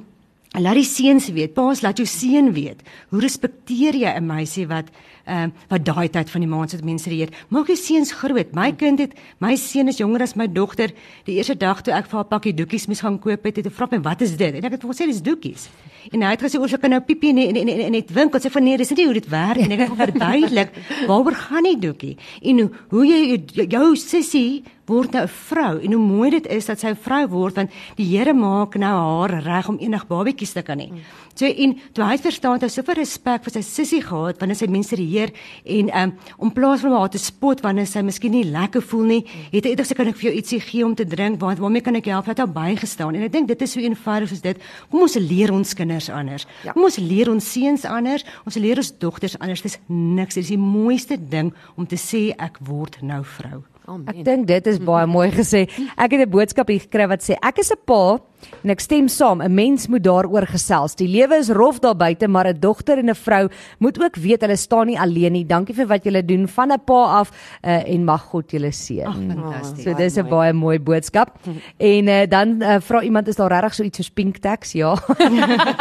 Laat 0.58 0.80
die 0.80 0.82
seuns 0.82 1.28
weet, 1.30 1.52
paas 1.54 1.78
laat 1.84 2.00
jou 2.00 2.06
seun 2.10 2.48
weet. 2.56 2.80
Hoe 3.12 3.20
respekteer 3.22 3.94
jy 3.94 4.10
'n 4.18 4.26
meisie 4.26 4.66
wat 4.66 4.90
ehm 5.24 5.50
uh, 5.50 5.52
wat 5.68 5.84
daai 5.84 6.08
tyd 6.10 6.30
van 6.30 6.40
die 6.40 6.50
maand 6.50 6.70
sit 6.70 6.84
mense 6.84 7.08
reed. 7.10 7.30
Maak 7.48 7.66
jou 7.66 7.76
seuns 7.76 8.10
groot. 8.12 8.52
My 8.52 8.72
kind 8.72 8.98
het 8.98 9.12
my 9.38 9.54
seun 9.54 9.88
is 9.88 9.98
jonger 9.98 10.22
as 10.22 10.34
my 10.34 10.48
dogter. 10.48 10.90
Die 11.24 11.36
eerste 11.36 11.54
dag 11.54 11.82
toe 11.82 11.94
ek 11.94 12.10
vir 12.10 12.16
haar 12.18 12.24
pakkie 12.24 12.54
doekies 12.54 12.88
mis 12.88 13.00
gaan 13.00 13.18
koop 13.18 13.44
het, 13.44 13.56
het 13.56 13.64
hy 13.64 13.70
vra 13.70 13.86
my 13.90 14.00
wat 14.00 14.20
is 14.20 14.36
dit? 14.36 14.54
En 14.54 14.64
ek 14.64 14.72
het 14.72 14.80
vir 14.80 14.88
hom 14.88 14.96
gesê 14.96 15.06
dis 15.06 15.22
doekies. 15.22 15.68
En 16.12 16.24
hy 16.24 16.32
het 16.32 16.42
gesê 16.44 16.60
oor 16.60 16.70
sy 16.72 16.80
kan 16.80 16.94
nou 16.94 17.00
piepie 17.04 17.32
en 17.34 17.56
en 17.60 17.68
en 17.68 17.92
net 17.92 18.12
winkel 18.16 18.40
sê 18.40 18.52
van 18.52 18.64
nee, 18.64 18.78
dis 18.80 18.92
nie 18.96 19.06
hoe 19.06 19.16
dit 19.18 19.28
werk 19.32 19.60
nie. 19.60 19.76
Ek 19.76 19.88
het 19.88 19.98
verduidelik 20.00 20.74
waaroor 21.08 21.36
gaan 21.46 21.68
die 21.68 21.78
doekie 21.78 22.16
en 22.40 22.68
hoe 22.90 23.06
jy 23.06 23.66
jou 23.68 23.86
sussie 24.00 24.62
word 24.90 25.14
nou 25.14 25.24
'n 25.24 25.28
vrou 25.28 25.72
en 25.78 25.92
hoe 25.92 26.02
mooi 26.02 26.30
dit 26.30 26.46
is 26.46 26.66
dat 26.66 26.80
sy 26.80 26.88
'n 26.90 26.96
vrou 26.96 27.26
word 27.28 27.56
want 27.56 27.70
die 27.96 28.10
Here 28.10 28.34
maak 28.34 28.74
nou 28.74 28.90
haar 28.90 29.42
reg 29.42 29.68
om 29.68 29.78
enig 29.78 30.06
babatjies 30.06 30.52
te 30.52 30.62
kan 30.62 30.78
hê. 30.78 30.90
So 31.34 31.46
en 31.46 31.78
toe 31.92 32.04
hy 32.04 32.18
verstaan 32.18 32.58
dat 32.58 32.68
hy 32.68 32.68
soveel 32.68 32.98
respek 33.00 33.44
vir 33.44 33.52
sy 33.52 33.62
sussie 33.64 34.02
gehad 34.02 34.40
wanneer 34.40 34.56
sy 34.56 34.66
mense 34.66 34.96
reëer 34.96 35.30
en 35.64 35.90
um, 35.96 36.12
om 36.38 36.52
plaas 36.52 36.82
van 36.84 36.92
haar 36.92 37.08
te 37.08 37.18
spot 37.18 37.62
wanneer 37.62 37.86
sy 37.86 38.02
miskien 38.02 38.32
nie 38.32 38.44
lekker 38.44 38.82
voel 38.82 39.04
nie, 39.04 39.24
het 39.52 39.64
hy 39.64 39.74
sê 39.86 39.96
kan 39.96 40.10
ek 40.10 40.16
vir 40.16 40.30
jou 40.30 40.34
ietsie 40.36 40.60
gee 40.60 40.84
om 40.84 40.94
te 40.94 41.06
drink 41.08 41.40
want 41.40 41.58
waarmee 41.58 41.80
kan 41.80 41.96
ek 41.96 42.10
help? 42.12 42.26
Hy 42.26 42.34
het 42.34 42.44
haar 42.44 42.52
bygestaan 42.52 43.14
en 43.14 43.22
ek 43.22 43.32
dink 43.32 43.48
dit 43.48 43.62
is 43.62 43.72
so 43.72 43.80
eenvoudig 43.80 44.28
soos 44.28 44.44
dit. 44.44 44.60
Kom 44.90 45.06
ons 45.06 45.16
leer 45.16 45.52
ons 45.54 45.74
kinders 45.74 46.10
anders. 46.10 46.46
Ja. 46.64 46.74
Kom 46.76 46.84
ons 46.84 46.98
leer 46.98 47.30
ons 47.30 47.52
seuns 47.52 47.84
anders, 47.88 48.26
ons 48.44 48.60
leer 48.60 48.76
ons 48.76 48.92
dogters 48.98 49.38
anders. 49.40 49.62
Dis 49.62 49.78
niks, 49.88 50.36
dis 50.36 50.52
die 50.52 50.60
mooiste 50.60 51.16
ding 51.16 51.54
om 51.76 51.86
te 51.86 51.96
sê 51.96 52.30
ek 52.36 52.60
word 52.66 53.00
nou 53.06 53.22
vrou. 53.38 53.64
Amen. 53.86 54.08
Ek 54.08 54.24
dink 54.24 54.46
dit 54.46 54.66
is 54.66 54.78
baie 54.90 55.06
mooi 55.06 55.30
gesê. 55.30 55.68
Ek 55.96 56.12
het 56.12 56.26
'n 56.26 56.30
boodskap 56.30 56.68
hier 56.68 56.80
gekry 56.80 57.06
wat 57.08 57.22
sê 57.22 57.36
ek 57.40 57.58
is 57.58 57.72
'n 57.72 57.80
pa 57.86 58.18
en 58.64 58.70
ek 58.70 58.80
stem 58.80 59.08
saam. 59.08 59.42
'n 59.42 59.54
Mens 59.54 59.88
moet 59.88 60.02
daaroor 60.02 60.46
gesels. 60.46 60.94
Die 60.96 61.08
lewe 61.08 61.36
is 61.36 61.50
rof 61.50 61.80
daar 61.80 61.96
buite, 61.96 62.28
maar 62.28 62.46
'n 62.48 62.60
dogter 62.60 62.98
en 62.98 63.10
'n 63.10 63.14
vrou 63.14 63.48
moet 63.78 64.02
ook 64.02 64.16
weet 64.16 64.40
hulle 64.40 64.56
staan 64.56 64.86
nie 64.86 64.98
alleen 64.98 65.32
nie. 65.32 65.44
Dankie 65.44 65.74
vir 65.74 65.86
wat 65.86 66.04
julle 66.04 66.24
doen 66.24 66.48
van 66.48 66.72
'n 66.72 66.80
pa 66.84 67.20
af 67.20 67.30
uh, 67.64 67.88
en 67.88 68.04
mag 68.04 68.22
God 68.22 68.50
julle 68.50 68.72
seën. 68.72 69.12
Fantasties. 69.12 69.84
So 69.84 69.94
dis 69.94 70.16
'n 70.16 70.28
baie 70.28 70.52
mooi 70.52 70.78
boodskap. 70.78 71.38
En 71.78 72.08
uh, 72.08 72.26
dan 72.28 72.62
uh, 72.62 72.76
vra 72.80 73.02
iemand 73.02 73.28
is 73.28 73.36
daar 73.36 73.50
regtig 73.50 73.74
so 73.74 73.82
iets 73.82 73.96
soos 73.96 74.10
pink 74.10 74.38
tax? 74.38 74.72
Ja. 74.72 74.94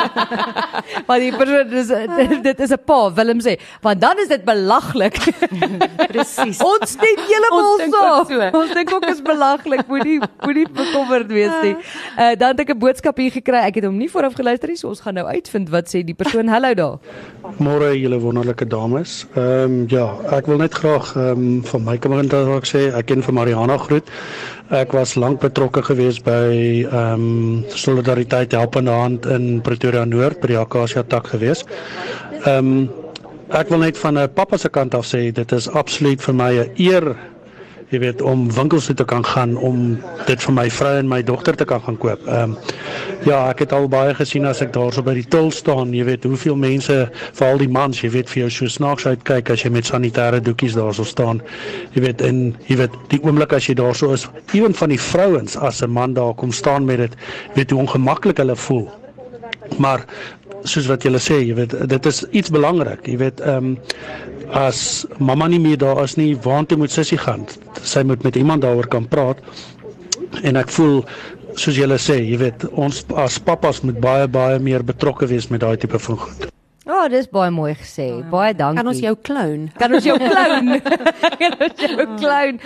maar 1.07 1.19
die 1.19 1.35
persoon 1.35 1.69
dis 1.69 1.87
dit 2.41 2.59
is 2.59 2.71
'n 2.71 2.83
pa, 2.85 3.13
Willem 3.13 3.39
sê, 3.39 3.59
want 3.81 4.01
dan 4.01 4.17
is 4.17 4.27
dit 4.27 4.43
belaglik. 4.43 5.17
Presies. 6.07 6.59
Ons 6.59 6.95
steek 7.89 8.09
heeltemal 8.09 8.51
so. 8.51 8.59
Ons 8.59 8.73
dink 8.77 8.93
ook 8.93 9.05
is 9.09 9.21
belaglik. 9.25 9.85
Moenie 9.87 10.19
moenie 10.43 10.65
bekommerd 10.67 11.31
wees 11.33 11.55
nie. 11.63 11.75
Uh, 11.75 12.33
dan 12.39 12.53
het 12.53 12.63
ek 12.65 12.73
'n 12.75 12.79
boodskap 12.79 13.17
hier 13.17 13.31
gekry. 13.31 13.61
Ek 13.65 13.75
het 13.75 13.85
hom 13.85 13.97
nie 13.97 14.09
vooraf 14.09 14.33
geluister 14.33 14.69
nie, 14.69 14.77
so 14.77 14.89
ons 14.89 15.01
gaan 15.01 15.17
nou 15.19 15.25
uitvind 15.27 15.69
wat 15.69 15.89
sê 15.89 16.03
die 16.03 16.13
persoon. 16.13 16.47
Hallo 16.47 16.73
daar. 16.73 16.97
Môre 17.57 17.93
julle 17.97 18.19
wonderlike 18.19 18.67
dames. 18.67 19.25
Ehm 19.35 19.63
um, 19.63 19.85
ja, 19.89 20.07
ek 20.31 20.45
wil 20.47 20.57
net 20.57 20.73
graag 20.73 21.15
ehm 21.15 21.31
um, 21.31 21.63
van 21.63 21.83
my 21.83 21.97
kant 21.97 22.33
af 22.33 22.47
ook 22.47 22.65
sê 22.65 22.93
ek 22.93 23.05
ken 23.05 23.23
vir 23.23 23.33
Mariana 23.33 23.77
groet. 23.77 24.07
Ek 24.69 24.91
was 24.93 25.15
lank 25.15 25.39
betrokke 25.41 25.81
gewees 25.81 26.19
by 26.21 26.85
ehm 26.85 27.13
um, 27.13 27.65
Solidariteit 27.69 28.51
Helpende 28.51 28.91
Hand 28.91 29.25
in 29.25 29.61
Pretoria 29.61 30.05
Noord 30.05 30.41
by 30.41 30.47
die 30.47 30.57
Akasia 30.57 31.03
tak 31.03 31.27
gewees. 31.27 31.65
Ehm 32.45 32.57
um, 32.57 32.89
ek 33.49 33.71
wil 33.73 33.81
net 33.81 33.97
van 33.97 34.17
'n 34.17 34.29
pappa 34.33 34.57
se 34.57 34.69
kant 34.69 34.93
af 34.93 35.05
sê 35.05 35.31
dit 35.31 35.51
is 35.51 35.67
absoluut 35.69 36.21
vir 36.21 36.35
my 36.35 36.51
'n 36.53 36.71
eer 36.77 37.15
jy 37.89 37.99
weet 38.03 38.21
om 38.21 38.45
winkels 38.53 38.85
toe 38.85 38.95
te 38.95 39.05
kan 39.05 39.25
gaan 39.25 39.55
om 39.57 39.97
dit 40.27 40.43
vir 40.45 40.53
my 40.53 40.67
vrou 40.69 40.91
en 40.99 41.07
my 41.09 41.21
dogter 41.25 41.57
te 41.57 41.65
kan 41.65 41.81
gaan 41.85 41.97
koop. 41.97 42.25
Ehm 42.27 42.53
um, 42.53 42.57
ja, 43.25 43.39
ek 43.49 43.65
het 43.65 43.73
al 43.75 43.89
baie 43.91 44.13
gesien 44.15 44.45
as 44.47 44.61
ek 44.63 44.71
daarso 44.75 45.01
by 45.03 45.15
die 45.17 45.25
til 45.27 45.49
staan, 45.51 45.91
jy 45.93 46.05
weet 46.07 46.23
hoeveel 46.23 46.55
mense, 46.55 46.95
veral 47.35 47.59
die 47.59 47.67
mans, 47.67 47.99
jy 48.03 48.11
weet 48.13 48.29
vir 48.31 48.43
jou 48.43 48.51
so 48.57 48.71
snaaks 48.77 49.09
uitkyk 49.09 49.49
as 49.51 49.65
jy 49.65 49.73
met 49.75 49.89
sanitêre 49.89 50.39
doekies 50.45 50.77
daarso 50.77 51.03
staan. 51.03 51.41
Jy 51.95 52.05
weet 52.05 52.23
en 52.25 52.39
jy 52.69 52.79
weet 52.79 52.95
die 53.11 53.19
oomblik 53.25 53.57
as 53.57 53.67
jy 53.67 53.75
daarso 53.81 54.13
is, 54.15 54.29
ewen 54.53 54.77
van 54.77 54.93
die 54.93 55.01
vrouens 55.09 55.57
as 55.57 55.83
'n 55.83 55.91
man 55.91 56.13
daar 56.13 56.33
kom 56.33 56.51
staan 56.51 56.85
met 56.85 56.97
dit, 56.97 57.15
weet 57.55 57.71
hoe 57.71 57.79
ongemaklik 57.79 58.37
hulle 58.37 58.55
voel. 58.55 58.87
Maar 59.77 60.05
soos 60.63 60.87
wat 60.91 61.03
julle 61.03 61.21
sê, 61.23 61.39
jy 61.45 61.55
weet, 61.57 61.75
dit 61.89 62.09
is 62.09 62.23
iets 62.31 62.51
belangrik. 62.53 63.07
Jy 63.07 63.17
weet, 63.23 63.43
ehm 63.45 63.73
um, 63.73 63.77
as 64.57 65.05
mamma 65.21 65.45
nie 65.47 65.59
meer 65.61 65.77
daar 65.77 65.99
is 66.01 66.15
nie, 66.17 66.31
waartoe 66.41 66.79
moet 66.81 66.91
sussie 66.91 67.19
gaan? 67.21 67.43
Sy 67.85 68.01
moet 68.01 68.23
met 68.25 68.35
iemand 68.35 68.65
daaroor 68.65 68.87
kan 68.89 69.05
praat. 69.07 69.43
En 70.41 70.57
ek 70.57 70.73
voel 70.73 71.03
soos 71.53 71.77
julle 71.77 71.99
sê, 72.01 72.17
jy 72.23 72.39
weet, 72.41 72.65
ons 72.73 73.03
as 73.13 73.37
pappas 73.39 73.83
moet 73.85 73.99
baie 74.01 74.27
baie 74.27 74.59
meer 74.59 74.85
betrokke 74.85 75.29
wees 75.29 75.51
met 75.53 75.61
daai 75.61 75.77
tipe 75.77 76.01
van 76.01 76.17
goed. 76.25 76.49
O, 76.89 77.03
oh, 77.03 77.05
dis 77.05 77.27
baie 77.29 77.51
mooi 77.53 77.75
gesê. 77.77 78.07
Baie 78.31 78.55
dankie. 78.57 78.81
Kan 78.81 78.87
ons 78.89 79.01
jou 79.03 79.11
kloon? 79.21 79.67
kan 79.77 79.93
ons 79.93 80.05
jou 80.07 80.15
kloon? 80.23 80.71
kan 81.41 81.55
ons 81.61 81.83
jou 81.85 82.07
kloon? 82.17 82.57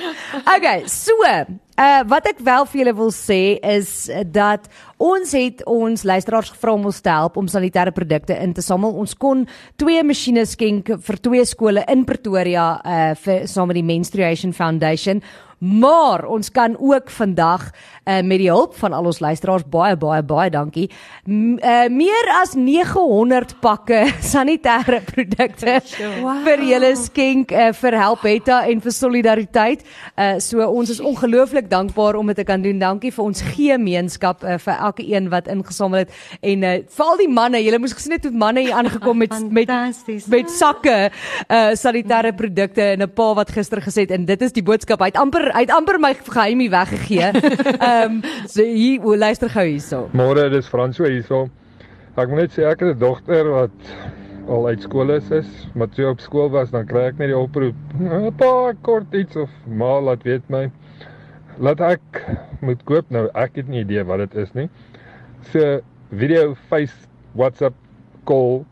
Okay, 0.48 0.86
so, 0.88 1.28
uh 1.28 2.00
wat 2.08 2.30
ek 2.32 2.40
wel 2.46 2.68
vir 2.70 2.80
julle 2.80 2.94
wil 2.96 3.12
sê 3.12 3.58
is 3.60 3.90
dat 4.32 4.70
ons 5.02 5.34
het 5.36 5.66
ons 5.68 6.06
luisteraars 6.08 6.54
gevra 6.54 6.76
om 6.78 6.88
ons 6.88 7.02
te 7.04 7.12
help 7.12 7.40
om 7.42 7.50
sanitêre 7.52 7.92
produkte 7.92 8.38
in 8.40 8.56
te 8.56 8.64
samel. 8.64 8.96
Ons 8.96 9.18
kon 9.20 9.44
twee 9.82 10.04
masjiene 10.08 10.46
skenk 10.48 10.94
vir 11.04 11.20
twee 11.28 11.44
skole 11.50 11.84
in 11.92 12.08
Pretoria 12.08 12.68
uh 12.80 13.16
vir 13.26 13.44
saam 13.52 13.74
met 13.74 13.82
die 13.82 13.88
Menstruation 13.92 14.56
Foundation. 14.56 15.20
Maar 15.64 16.26
ons 16.26 16.52
kan 16.52 16.76
ook 16.80 17.10
vandag 17.10 17.70
uh, 18.04 18.20
met 18.22 18.38
die 18.42 18.50
hulp 18.50 18.76
van 18.76 18.94
al 18.94 19.06
ons 19.08 19.20
luisteraars 19.24 19.64
baie 19.72 19.96
baie 19.98 20.24
baie 20.24 20.50
dankie 20.52 20.90
m, 21.24 21.56
uh, 21.56 21.86
meer 21.88 22.30
as 22.42 22.52
900 22.60 23.56
pakke 23.64 24.02
sanitêre 24.34 25.00
produkte 25.08 25.78
wow. 26.20 26.42
vir 26.44 26.66
julle 26.68 26.90
skenk 27.00 27.54
uh, 27.56 27.70
vir 27.80 27.98
Helpetta 28.00 28.58
en 28.68 28.82
vir 28.84 28.96
solidariteit. 28.96 29.86
Uh, 30.18 30.36
so 30.44 30.66
ons 30.68 30.92
is 30.92 31.00
ongelooflik 31.00 31.70
dankbaar 31.72 32.20
om 32.20 32.34
dit 32.34 32.42
te 32.42 32.48
kan 32.48 32.62
doen. 32.64 32.82
Dankie 32.82 33.14
vir 33.16 33.24
ons 33.24 33.46
gemeenskap 33.54 34.44
uh, 34.44 34.58
vir 34.60 34.76
elke 34.76 35.08
een 35.08 35.32
wat 35.32 35.48
ingesamel 35.48 36.04
het 36.04 36.12
en 36.42 36.68
uh, 36.68 36.76
veral 36.98 37.24
die 37.24 37.30
manne. 37.32 37.64
Julle 37.64 37.80
moes 37.80 37.96
gesien 37.96 38.18
het 38.18 38.28
hoe 38.28 38.36
manne 38.36 38.66
hier 38.68 38.76
aangekom 38.76 39.24
met 39.24 39.38
met 39.60 39.72
met 40.28 40.52
sakke 40.52 40.98
uh, 41.08 41.72
sanitêre 41.80 42.36
produkte 42.36 42.84
en 42.98 43.08
'n 43.08 43.12
pa 43.16 43.32
wat 43.40 43.56
gister 43.56 43.80
gesê 43.80 44.04
het 44.04 44.12
en 44.12 44.26
dit 44.26 44.42
is 44.42 44.52
die 44.52 44.66
boodskap. 44.66 45.00
Hy 45.00 45.14
het 45.14 45.22
amper 45.22 45.53
hy 45.54 45.64
het 45.66 45.74
amper 45.74 46.00
my 46.02 46.14
geheimie 46.18 46.70
weggegee. 46.74 47.30
Ehm 47.34 48.18
um, 48.18 48.22
so 48.50 48.66
hier, 48.66 49.04
o, 49.06 49.16
luister 49.18 49.52
gou 49.54 49.66
hierso. 49.68 50.08
Môre, 50.18 50.50
dis 50.54 50.70
Franswa 50.70 51.10
hierso. 51.12 51.46
Ek 52.18 52.30
moet 52.30 52.46
net 52.46 52.56
sê 52.56 52.66
ek 52.70 52.82
het 52.84 52.96
'n 52.96 53.00
dogter 53.02 53.50
wat 53.54 53.94
al 54.54 54.68
uit 54.68 54.82
skool 54.84 55.14
is, 55.16 55.30
is 55.32 55.50
maar 55.74 55.90
toe 55.90 56.10
op 56.10 56.20
skool 56.20 56.50
was, 56.52 56.72
dan 56.72 56.86
kry 56.86 57.08
ek 57.12 57.20
net 57.22 57.32
die 57.32 57.38
oproep. 57.38 57.76
Pa, 58.38 58.74
kort 58.82 59.14
iets 59.14 59.38
of 59.40 59.50
ma 59.68 60.00
laat 60.02 60.24
weet 60.24 60.50
my. 60.50 60.70
Laat 61.60 61.82
ek 61.82 62.24
moet 62.62 62.82
koop 62.90 63.10
nou. 63.10 63.30
Ek 63.34 63.56
het 63.56 63.70
nie 63.70 63.84
idee 63.86 64.04
wat 64.04 64.26
dit 64.26 64.36
is 64.36 64.54
nie. 64.54 64.70
So 65.52 65.82
video, 66.10 66.56
face, 66.70 67.08
WhatsApp, 67.34 67.76
call. 68.26 68.66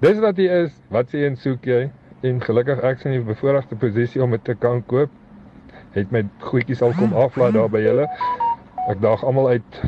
Dis 0.00 0.18
wat 0.20 0.38
jy 0.38 0.64
is. 0.64 0.72
Wat 0.90 1.12
sê 1.12 1.26
en 1.28 1.36
soek 1.36 1.64
jy? 1.64 1.90
En 2.24 2.40
gelukkig 2.40 2.82
ek 2.82 2.98
is 2.98 3.04
in 3.04 3.20
'n 3.20 3.24
bevoordeelde 3.24 3.76
posisie 3.76 4.22
om 4.22 4.30
dit 4.30 4.44
te 4.44 4.54
kan 4.54 4.82
koop 4.86 5.10
het 5.92 6.10
my 6.10 6.24
goedjies 6.38 6.82
al 6.82 6.92
kom 6.98 7.14
aflaai 7.14 7.52
daar 7.52 7.70
by 7.70 7.80
julle. 7.84 8.08
Ek 8.90 9.00
daag 9.00 9.24
almal 9.24 9.48
uit 9.48 9.80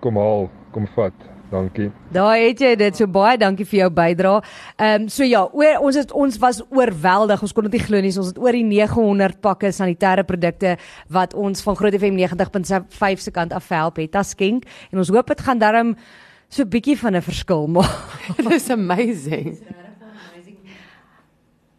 kom 0.00 0.16
haal, 0.16 0.48
kom 0.72 0.86
vat. 0.94 1.28
Dankie. 1.48 1.88
Daar 2.12 2.36
het 2.36 2.60
jy 2.60 2.74
dit. 2.76 2.96
So 2.96 3.08
baie 3.08 3.38
dankie 3.40 3.64
vir 3.68 3.78
jou 3.78 3.88
bydrae. 3.96 4.42
Ehm 4.76 5.02
um, 5.02 5.08
so 5.08 5.24
ja, 5.24 5.46
oor, 5.52 5.80
ons 5.80 5.96
het 5.96 6.12
ons 6.12 6.36
was 6.42 6.60
oorweldig. 6.68 7.42
Ons 7.42 7.56
kon 7.56 7.64
dit 7.68 7.78
nie 7.78 7.84
glo 7.86 8.00
nie. 8.04 8.12
Ons 8.20 8.34
het 8.34 8.40
oor 8.42 8.52
die 8.52 8.66
900 8.68 9.40
pakke 9.40 9.72
sanitêre 9.72 10.26
produkte 10.28 10.76
wat 11.08 11.34
ons 11.34 11.64
van 11.64 11.76
Groot 11.80 11.96
FM 11.96 12.20
90.5 12.20 13.24
se 13.24 13.32
kant 13.32 13.56
af 13.56 13.68
help 13.72 13.96
het 13.96 14.16
as 14.16 14.36
skenk 14.36 14.68
en 14.92 15.00
ons 15.00 15.12
hoop 15.14 15.32
dit 15.32 15.40
gaan 15.40 15.58
darm 15.58 15.96
so 16.48 16.62
'n 16.62 16.68
bietjie 16.68 16.98
van 16.98 17.16
'n 17.16 17.22
verskil 17.22 17.66
maak. 17.66 18.20
Dis 18.48 18.70
amazing. 18.70 19.56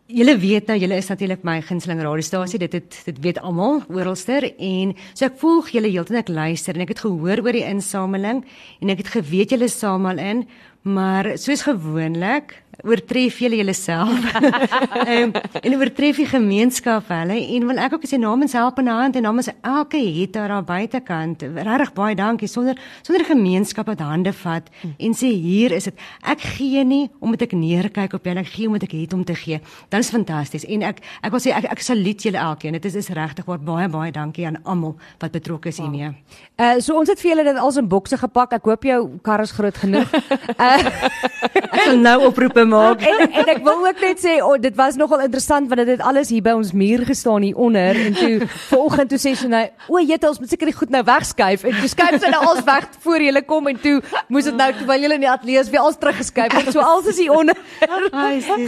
Julle 0.09 0.33
weet 0.41 0.65
nou, 0.65 0.73
julle 0.81 0.97
is 0.97 1.07
natuurlik 1.11 1.43
my 1.45 1.59
gunsteling 1.61 1.99
radiostasie. 2.01 2.57
Dit 2.57 2.73
het 2.73 2.95
dit 3.05 3.17
weet 3.21 3.37
almal 3.45 3.83
oralster 3.93 4.47
en 4.57 4.95
so 5.13 5.27
ek 5.27 5.35
volg 5.37 5.69
julle 5.75 5.91
heeltyd 5.93 6.23
ek 6.23 6.31
luister 6.33 6.73
en 6.73 6.81
ek 6.81 6.95
het 6.95 7.03
gehoor 7.03 7.43
oor 7.45 7.53
die 7.53 7.61
insameling 7.67 8.39
en 8.81 8.89
ek 8.89 9.03
het 9.03 9.11
geweet 9.19 9.53
julle 9.53 9.69
samel 9.69 10.17
in, 10.17 10.41
maar 10.81 11.35
soos 11.37 11.61
gewoonlik 11.67 12.55
oortref 12.83 13.39
julle 13.43 13.59
julleself. 13.59 14.09
Ehm 15.09 15.33
en 15.59 15.75
oortref 15.75 16.19
die 16.21 16.27
gemeenskap 16.29 17.09
hulle 17.11 17.35
en 17.55 17.65
wil 17.67 17.79
ek 17.81 17.95
ook 17.97 18.05
sê 18.07 18.19
namens 18.19 18.53
Help 18.57 18.79
in 18.81 18.89
Hand 18.91 19.17
en 19.19 19.25
namens 19.25 19.49
elke 19.65 19.99
het 19.99 20.33
daar 20.35 20.53
buitekant 20.63 21.43
regtig 21.43 21.91
baie 21.97 22.15
dankie 22.15 22.47
sonder 22.47 22.79
sonder 23.01 23.25
gemeenskap 23.27 23.89
wat 23.91 24.03
hande 24.03 24.33
vat 24.33 24.69
en 24.85 25.15
sê 25.17 25.31
hier 25.33 25.75
is 25.75 25.89
dit. 25.89 26.05
Ek 26.23 26.43
gee 26.57 26.83
nie 26.87 27.09
omdat 27.19 27.47
ek 27.47 27.55
neerkyk 27.57 28.15
op 28.17 28.27
julle, 28.29 28.43
ek 28.45 28.53
gee 28.53 28.67
omdat 28.69 28.87
ek 28.87 28.95
het 28.97 29.13
om 29.17 29.25
te 29.27 29.35
gee. 29.35 29.59
Dit 29.89 29.99
is 29.99 30.11
fantasties 30.13 30.67
en 30.67 30.85
ek 30.87 31.03
ek 31.23 31.35
wil 31.35 31.43
sê 31.43 31.53
ek 31.55 31.69
ek 31.73 31.83
saluut 31.83 32.25
julle 32.25 32.39
elkeen. 32.39 32.77
Dit 32.79 32.87
is 32.89 32.97
is 32.99 33.11
regtig 33.15 33.47
waar 33.49 33.59
baie 33.59 33.89
baie 33.91 34.13
dankie 34.15 34.47
aan 34.47 34.59
almal 34.63 34.95
wat 35.19 35.35
betrokke 35.35 35.73
is 35.73 35.81
hiermee. 35.81 36.13
Uh 36.59 36.77
so 36.79 36.97
ons 36.99 37.09
het 37.11 37.19
vir 37.19 37.33
julle 37.33 37.47
dit 37.51 37.59
als 37.59 37.81
in 37.81 37.89
bokse 37.91 38.17
gepak. 38.17 38.55
Ek 38.59 38.71
hoop 38.71 38.87
jou 38.87 39.01
kar 39.25 39.43
is 39.43 39.55
groot 39.55 39.77
genoeg. 39.77 40.15
Uh 40.55 40.77
Ek 41.69 41.85
sal 41.85 41.99
nou 42.01 42.15
oproepe 42.27 42.65
maak. 42.69 43.01
en 43.01 43.25
en 43.41 43.51
ek 43.55 43.62
wil 43.63 43.86
ook 43.88 44.01
net 44.01 44.21
sê 44.23 44.38
oh, 44.45 44.55
dit 44.62 44.75
was 44.75 44.95
nogal 44.99 45.23
interessant 45.25 45.69
want 45.69 45.82
dit 45.84 45.93
het 45.95 46.03
alles 46.12 46.29
hier 46.34 46.45
by 46.45 46.55
ons 46.58 46.71
muur 46.71 47.05
gestaan 47.10 47.45
hier 47.47 47.58
onder 47.58 47.99
en 48.05 48.13
toe 48.17 48.47
vanoggend 48.69 49.10
toe 49.13 49.19
sê 49.21 49.36
sy 49.39 49.49
nou 49.51 49.63
o 49.88 50.01
jette 50.03 50.29
ons 50.29 50.39
moet 50.39 50.49
seker 50.53 50.71
die 50.71 50.77
goed 50.77 50.93
nou 50.93 51.03
wegskuif 51.08 51.63
en 51.69 51.79
toe 51.82 51.91
skuif 51.91 52.19
sy 52.23 52.34
nou 52.34 52.41
alles 52.45 52.63
weg 52.67 52.89
voor 53.05 53.27
julle 53.29 53.43
kom 53.49 53.67
en 53.73 53.79
toe 53.82 53.97
moes 54.27 54.49
dit 54.49 54.58
nou 54.60 54.69
terwyl 54.79 55.08
julle 55.08 55.19
in 55.19 55.25
die 55.27 55.32
ateljee 55.32 55.65
is 55.65 55.71
weer 55.73 55.84
alles 55.86 55.99
teruggeskuif 56.01 56.58
het 56.60 56.71
so 56.73 56.79
alles 56.79 57.12
is 57.13 57.21
hier 57.25 57.36
onder 57.36 57.58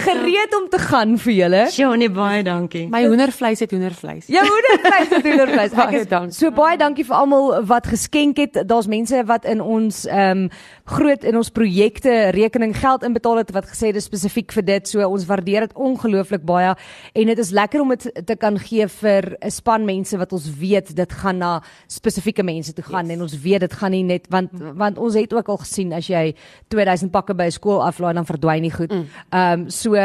gereed 0.07 0.55
om 0.61 0.69
te 0.69 0.81
gaan 0.89 1.17
vir 1.17 1.33
julle 1.33 1.65
Johnny 1.71 2.09
baie 2.11 2.43
dankie. 2.43 2.87
My 2.91 3.03
hoendervleis 3.05 3.59
het 3.63 3.71
hoendervleis. 3.71 4.27
Ja, 4.31 4.43
hoendervleis, 4.47 5.09
het 5.09 5.25
hoendervleis. 5.25 5.71
Ek 5.75 5.77
Baie 5.77 6.01
is 6.01 6.09
dankie. 6.09 6.37
so 6.37 6.51
baie 6.55 6.77
dankie 6.79 7.05
vir 7.07 7.17
almal 7.17 7.65
wat 7.69 7.87
geskenk 7.91 8.41
het. 8.41 8.61
Daar's 8.67 8.89
mense 8.91 9.23
wat 9.29 9.47
in 9.49 9.61
ons 9.61 10.05
ehm 10.09 10.45
um, 10.45 10.49
groot 10.91 11.23
in 11.27 11.37
ons 11.39 11.49
projekte 11.53 12.11
rekening 12.35 12.73
geld 12.77 13.05
inbetaal 13.07 13.41
het 13.41 13.53
wat 13.55 13.69
gesê 13.69 13.91
dis 13.95 14.07
spesifiek 14.09 14.51
vir 14.51 14.65
dit. 14.67 14.91
So 14.91 15.05
ons 15.07 15.25
waardeer 15.29 15.67
dit 15.67 15.75
ongelooflik 15.75 16.43
baie 16.47 16.73
en 17.13 17.31
dit 17.31 17.43
is 17.43 17.51
lekker 17.55 17.83
om 17.83 17.93
dit 17.95 18.07
te 18.27 18.35
kan 18.35 18.59
gee 18.59 18.87
vir 18.87 19.37
'n 19.41 19.51
span 19.51 19.85
mense 19.85 20.17
wat 20.17 20.33
ons 20.33 20.47
weet 20.59 20.95
dit 20.95 21.11
gaan 21.11 21.37
na 21.37 21.61
spesifieke 21.87 22.43
mense 22.43 22.73
toe 22.73 22.83
gaan 22.83 23.05
yes. 23.05 23.15
en 23.15 23.21
ons 23.21 23.41
weet 23.41 23.59
dit 23.59 23.73
gaan 23.73 23.91
nie 23.91 24.03
net 24.03 24.27
want 24.29 24.49
want 24.75 24.97
ons 24.97 25.15
het 25.15 25.33
ook 25.33 25.49
al 25.49 25.57
gesien 25.57 25.93
as 25.93 26.07
jy 26.07 26.35
2000 26.67 27.11
pakke 27.11 27.33
by 27.33 27.45
'n 27.45 27.51
skool 27.51 27.83
aflaai 27.83 28.13
dan 28.13 28.25
verdwyn 28.25 28.61
nie 28.61 28.71
goed. 28.71 28.91
Ehm 28.91 29.61
um, 29.61 29.69
so 29.69 29.95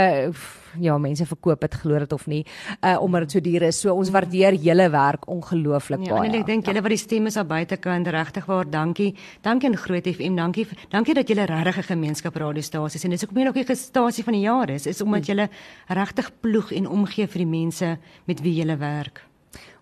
ja, 0.80 0.98
mense 0.98 1.26
verkoop 1.26 1.60
dit 1.60 1.74
glo 1.74 1.98
dit 1.98 2.12
of 2.12 2.26
nie, 2.26 2.44
uh 2.82 2.96
omdat 3.02 3.20
dit 3.20 3.30
so 3.30 3.40
duur 3.40 3.62
is. 3.62 3.80
So 3.80 3.94
ons 3.94 4.10
waardeer 4.10 4.54
julle 4.54 4.90
werk 4.90 5.28
ongelooflik 5.28 6.06
Ja, 6.06 6.14
baie. 6.16 6.28
en 6.28 6.34
ek 6.40 6.46
dink 6.46 6.66
julle 6.66 6.82
wat 6.82 6.90
die 6.90 6.96
stem 6.98 7.26
is 7.26 7.36
aan 7.36 7.46
buitekant 7.46 8.06
regtig 8.06 8.46
waar 8.46 8.64
dankie. 8.70 9.14
Dankie 9.42 9.68
aan 9.68 9.76
Groot 9.76 10.06
FM. 10.06 10.36
Dankie 10.36 10.66
dankie 10.90 11.14
dat 11.14 11.28
julle 11.28 11.44
regtig 11.46 11.76
'n 11.78 11.94
gemeenskap 11.94 12.34
radiostasies 12.36 13.04
en 13.04 13.10
dis 13.10 13.24
ook 13.24 13.32
meer 13.32 13.48
ook 13.48 13.54
die 13.54 13.64
gestasie 13.64 14.24
van 14.24 14.32
die 14.32 14.42
jaar 14.42 14.70
is, 14.70 14.86
is 14.86 15.00
omdat 15.00 15.26
julle 15.26 15.48
regtig 15.88 16.30
ploeg 16.40 16.72
en 16.72 16.88
omgee 16.88 17.26
vir 17.26 17.38
die 17.38 17.46
mense 17.46 17.98
met 18.26 18.40
wie 18.40 18.54
julle 18.54 18.76
werk. 18.76 19.22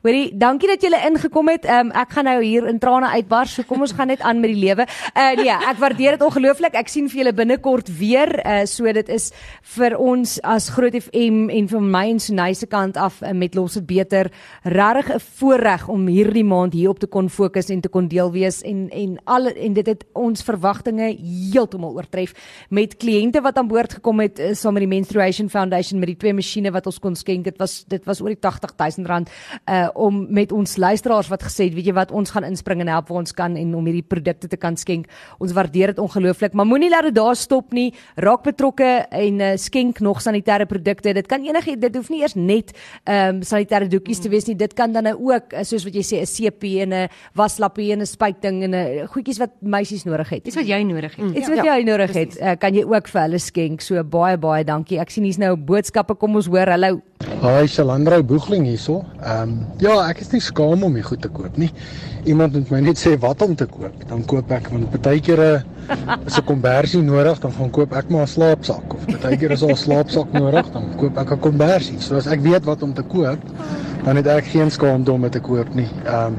Hoorie, 0.05 0.35
dankie 0.37 0.69
dat 0.69 0.83
julle 0.85 0.99
ingekom 1.09 1.49
het. 1.49 1.65
Um, 1.65 1.89
ek 1.97 2.11
gaan 2.13 2.27
nou 2.29 2.35
hier 2.45 2.67
in 2.69 2.77
trane 2.77 3.09
uitbars. 3.17 3.55
So 3.57 3.65
kom 3.65 3.81
ons 3.87 3.95
gaan 3.97 4.11
net 4.13 4.21
aan 4.21 4.43
met 4.43 4.51
die 4.53 4.59
lewe. 4.61 4.85
Uh 5.17 5.31
nee, 5.39 5.49
ek 5.49 5.79
waardeer 5.81 6.19
dit 6.19 6.25
ongelooflik. 6.27 6.75
Ek 6.77 6.91
sien 6.93 7.07
vir 7.09 7.23
julle 7.23 7.33
binnekort 7.33 7.89
weer. 7.89 8.29
Uh 8.45 8.67
so 8.69 8.93
dit 8.93 9.09
is 9.09 9.31
vir 9.79 9.97
ons 9.97 10.35
as 10.45 10.67
Groot 10.75 10.93
FM 10.99 11.47
en 11.49 11.71
vir 11.71 11.87
my 11.95 12.03
en 12.11 12.21
Sunay 12.21 12.53
se 12.53 12.69
kant 12.69 12.99
af 13.01 13.23
uh, 13.23 13.31
met 13.33 13.57
Los 13.57 13.79
dit 13.79 13.87
beter 13.95 14.29
regtig 14.69 15.09
'n 15.15 15.23
voorreg 15.39 15.89
om 15.89 16.05
hierdie 16.07 16.45
maand 16.45 16.77
hierop 16.77 17.01
te 17.01 17.09
kon 17.09 17.33
fokus 17.33 17.73
en 17.73 17.81
te 17.81 17.89
kon 17.89 18.05
deel 18.05 18.29
wees 18.37 18.61
en 18.61 18.91
en 18.93 19.17
al 19.25 19.47
en 19.57 19.73
dit 19.73 19.87
het 19.87 20.05
ons 20.13 20.45
verwagtinge 20.45 21.17
heeltemal 21.17 21.97
oortref 21.97 22.37
met 22.69 22.99
kliënte 23.01 23.41
wat 23.41 23.57
aan 23.57 23.73
boord 23.73 23.93
gekom 23.93 24.21
het 24.21 24.39
uh, 24.39 24.53
saam 24.53 24.77
met 24.77 24.85
die 24.85 24.93
Menstruation 24.93 25.49
Foundation 25.49 25.99
met 25.99 26.13
die 26.13 26.21
twee 26.21 26.35
masjiene 26.35 26.71
wat 26.71 26.85
ons 26.87 27.01
kon 27.01 27.17
skenk. 27.17 27.45
Dit 27.45 27.57
was 27.57 27.85
dit 27.89 28.05
was 28.05 28.21
oor 28.21 28.37
die 28.37 28.41
80000 28.45 29.09
rand 29.09 29.33
uh 29.65 29.94
om 29.95 30.27
met 30.35 30.53
ons 30.53 30.77
luisteraars 30.77 31.29
wat 31.29 31.43
gesê 31.43 31.69
het, 31.69 31.75
weet 31.75 31.87
jy 31.87 31.95
wat, 31.97 32.13
ons 32.15 32.31
gaan 32.35 32.45
inspring 32.45 32.81
en 32.85 32.91
help 32.93 33.09
waar 33.09 33.23
ons 33.23 33.35
kan 33.37 33.57
en 33.57 33.75
om 33.75 33.87
hierdie 33.89 34.07
produkte 34.07 34.49
te 34.49 34.59
kan 34.61 34.77
skenk. 34.77 35.09
Ons 35.39 35.55
waardeer 35.57 35.95
dit 35.95 36.03
ongelooflik, 36.03 36.55
maar 36.55 36.67
moenie 36.69 36.91
laat 36.91 37.09
dit 37.09 37.17
daar 37.17 37.37
stop 37.37 37.73
nie. 37.73 37.93
Raak 38.17 38.45
betrokke 38.47 38.91
en 39.11 39.41
uh, 39.41 39.53
skenk 39.61 40.01
nog 40.05 40.23
sanitêre 40.23 40.67
produkte. 40.71 41.15
Dit 41.17 41.29
kan 41.31 41.45
enige 41.45 41.77
dit 41.81 41.97
hoef 41.97 42.11
nie 42.13 42.23
eers 42.23 42.37
net 42.39 42.75
ehm 43.05 43.41
um, 43.41 43.43
sanitêre 43.45 43.89
doekies 43.91 44.23
te 44.25 44.31
wees 44.33 44.47
nie. 44.49 44.57
Dit 44.59 44.75
kan 44.75 44.93
dan 44.93 45.07
nou 45.09 45.15
ook 45.31 45.53
uh, 45.53 45.65
soos 45.67 45.85
wat 45.87 45.95
jy 45.95 46.05
sê 46.05 46.21
'n 46.23 46.31
CP 46.31 46.81
en 46.85 46.95
'n 46.95 47.09
waslappie 47.35 47.93
en 47.93 48.01
'n 48.01 48.07
spuitding 48.07 48.63
en 48.65 48.75
'n 48.75 49.07
goedjies 49.07 49.39
wat 49.39 49.51
meisies 49.61 50.05
nodig 50.05 50.29
het. 50.29 50.45
Dis 50.45 50.55
wat 50.55 50.67
jy 50.67 50.83
nodig 50.83 51.17
het. 51.17 51.37
Iets 51.37 51.49
wat 51.49 51.65
jy 51.65 51.83
nodig 51.85 52.13
het, 52.13 52.39
uh, 52.41 52.57
kan 52.59 52.75
jy 52.75 52.85
ook 52.85 53.09
vir 53.09 53.21
hulle 53.21 53.39
skenk. 53.39 53.81
So 53.81 54.03
baie 54.05 54.37
baie 54.39 54.65
dankie. 54.65 54.99
Ek 54.99 55.11
sien 55.11 55.25
hier's 55.25 55.39
nou 55.39 55.57
boodskappe. 55.57 56.15
Kom 56.15 56.37
ons 56.37 56.47
hoor. 56.47 56.69
Hallo. 56.69 57.01
Hi, 57.43 57.67
Shalandro 57.67 58.23
Boegling 58.23 58.65
hierso. 58.67 59.05
Ehm 59.23 59.43
um, 59.43 59.67
ja, 59.85 59.95
ek 60.09 60.23
is 60.25 60.33
nie 60.33 60.43
skaam 60.45 60.85
om 60.87 60.97
die 60.97 61.05
goed 61.05 61.23
te 61.25 61.31
koop 61.33 61.59
nie. 61.61 61.71
Iemand 62.31 62.57
moet 62.57 62.73
my 62.73 62.81
net 62.87 63.01
sê 63.01 63.15
wat 63.21 63.43
om 63.45 63.55
te 63.59 63.67
koop, 63.69 64.05
dan 64.09 64.25
koop 64.31 64.53
ek 64.57 64.71
want 64.73 64.97
baie 65.05 65.21
kere 65.25 65.51
is 66.25 66.39
'n 66.39 66.47
kombersie 66.49 67.03
nodig, 67.03 67.41
dan 67.41 67.53
gaan 67.53 67.71
koop 67.71 67.93
ek 67.93 68.11
maar 68.11 68.25
'n 68.25 68.35
slaapsak 68.37 68.95
of 68.95 69.05
baie 69.23 69.37
keer 69.37 69.53
is 69.53 69.61
daar 69.61 69.77
'n 69.77 69.85
slaapsak 69.87 70.33
nodig, 70.33 70.73
dan 70.73 70.89
koop 70.97 71.19
ek 71.19 71.33
'n 71.33 71.41
kombersie. 71.41 72.01
So 72.01 72.17
as 72.17 72.27
ek 72.27 72.41
weet 72.41 72.65
wat 72.65 72.83
om 72.83 72.95
te 72.95 73.03
koop, 73.03 73.41
dan 74.05 74.17
het 74.17 74.27
ek 74.27 74.45
geen 74.45 74.71
skaamte 74.71 75.13
om 75.13 75.23
dit 75.23 75.33
te 75.33 75.41
koop 75.41 75.75
nie. 75.75 75.89
Ehm 76.07 76.27
um, 76.27 76.37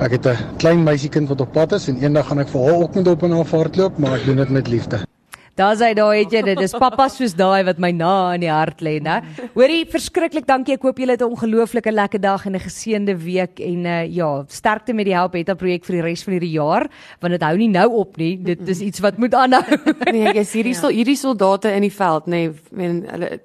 ek 0.00 0.10
het 0.10 0.26
'n 0.26 0.36
klein 0.58 0.84
meisiekind 0.84 1.28
wat 1.28 1.40
op 1.40 1.52
pad 1.52 1.72
is 1.72 1.88
en 1.88 1.96
eendag 2.02 2.26
gaan 2.26 2.38
ek 2.38 2.48
vir 2.48 2.60
haar 2.60 2.82
ook 2.82 2.94
met 2.94 3.08
op 3.08 3.22
en 3.22 3.32
af 3.32 3.50
hardloop, 3.50 3.98
maar 3.98 4.14
ek 4.14 4.24
doen 4.24 4.36
dit 4.36 4.50
met 4.50 4.68
liefde. 4.68 5.15
Daar's 5.56 5.80
hy 5.80 5.94
daar 5.96 6.12
het 6.12 6.32
jy 6.34 6.42
dit. 6.44 6.58
Dis 6.60 6.74
pappa 6.76 7.06
soos 7.08 7.32
daai 7.32 7.64
wat 7.64 7.78
my 7.80 7.88
na 7.96 8.34
in 8.36 8.42
die 8.42 8.50
hart 8.52 8.82
lê, 8.84 8.98
né? 9.00 9.22
Hoorie, 9.54 9.86
verskriklik 9.88 10.44
dankie. 10.48 10.74
Ek 10.76 10.84
hoop 10.84 10.98
julle 11.00 11.16
het 11.16 11.22
'n 11.22 11.32
ongelooflike 11.32 11.92
lekker 11.92 12.20
dag 12.20 12.44
en 12.44 12.56
'n 12.56 12.60
geseënde 12.60 13.16
week 13.16 13.60
en 13.60 13.86
uh 13.86 14.04
ja, 14.04 14.44
sterkte 14.48 14.92
met 14.92 15.06
die 15.06 15.14
Help 15.14 15.32
Beta 15.32 15.54
projek 15.54 15.84
vir 15.84 15.96
die 15.96 16.02
res 16.02 16.24
van 16.24 16.32
hierdie 16.34 16.52
jaar, 16.52 16.86
want 17.20 17.32
dit 17.32 17.42
hou 17.42 17.56
nie 17.56 17.68
nou 17.68 17.88
op 17.88 18.16
nie. 18.16 18.36
Dit 18.36 18.68
is 18.68 18.80
iets 18.80 19.00
wat 19.00 19.18
moet 19.18 19.34
aanhou. 19.34 19.64
Nee, 20.12 20.32
jy's 20.34 20.52
hierdie 20.52 20.74
sol, 20.74 20.90
hierdie 20.90 21.16
soldate 21.16 21.72
in 21.72 21.82
die 21.82 21.92
veld, 21.92 22.26
nê, 22.26 22.30
nee, 22.30 22.52
men 22.70 23.04
hulle 23.10 23.40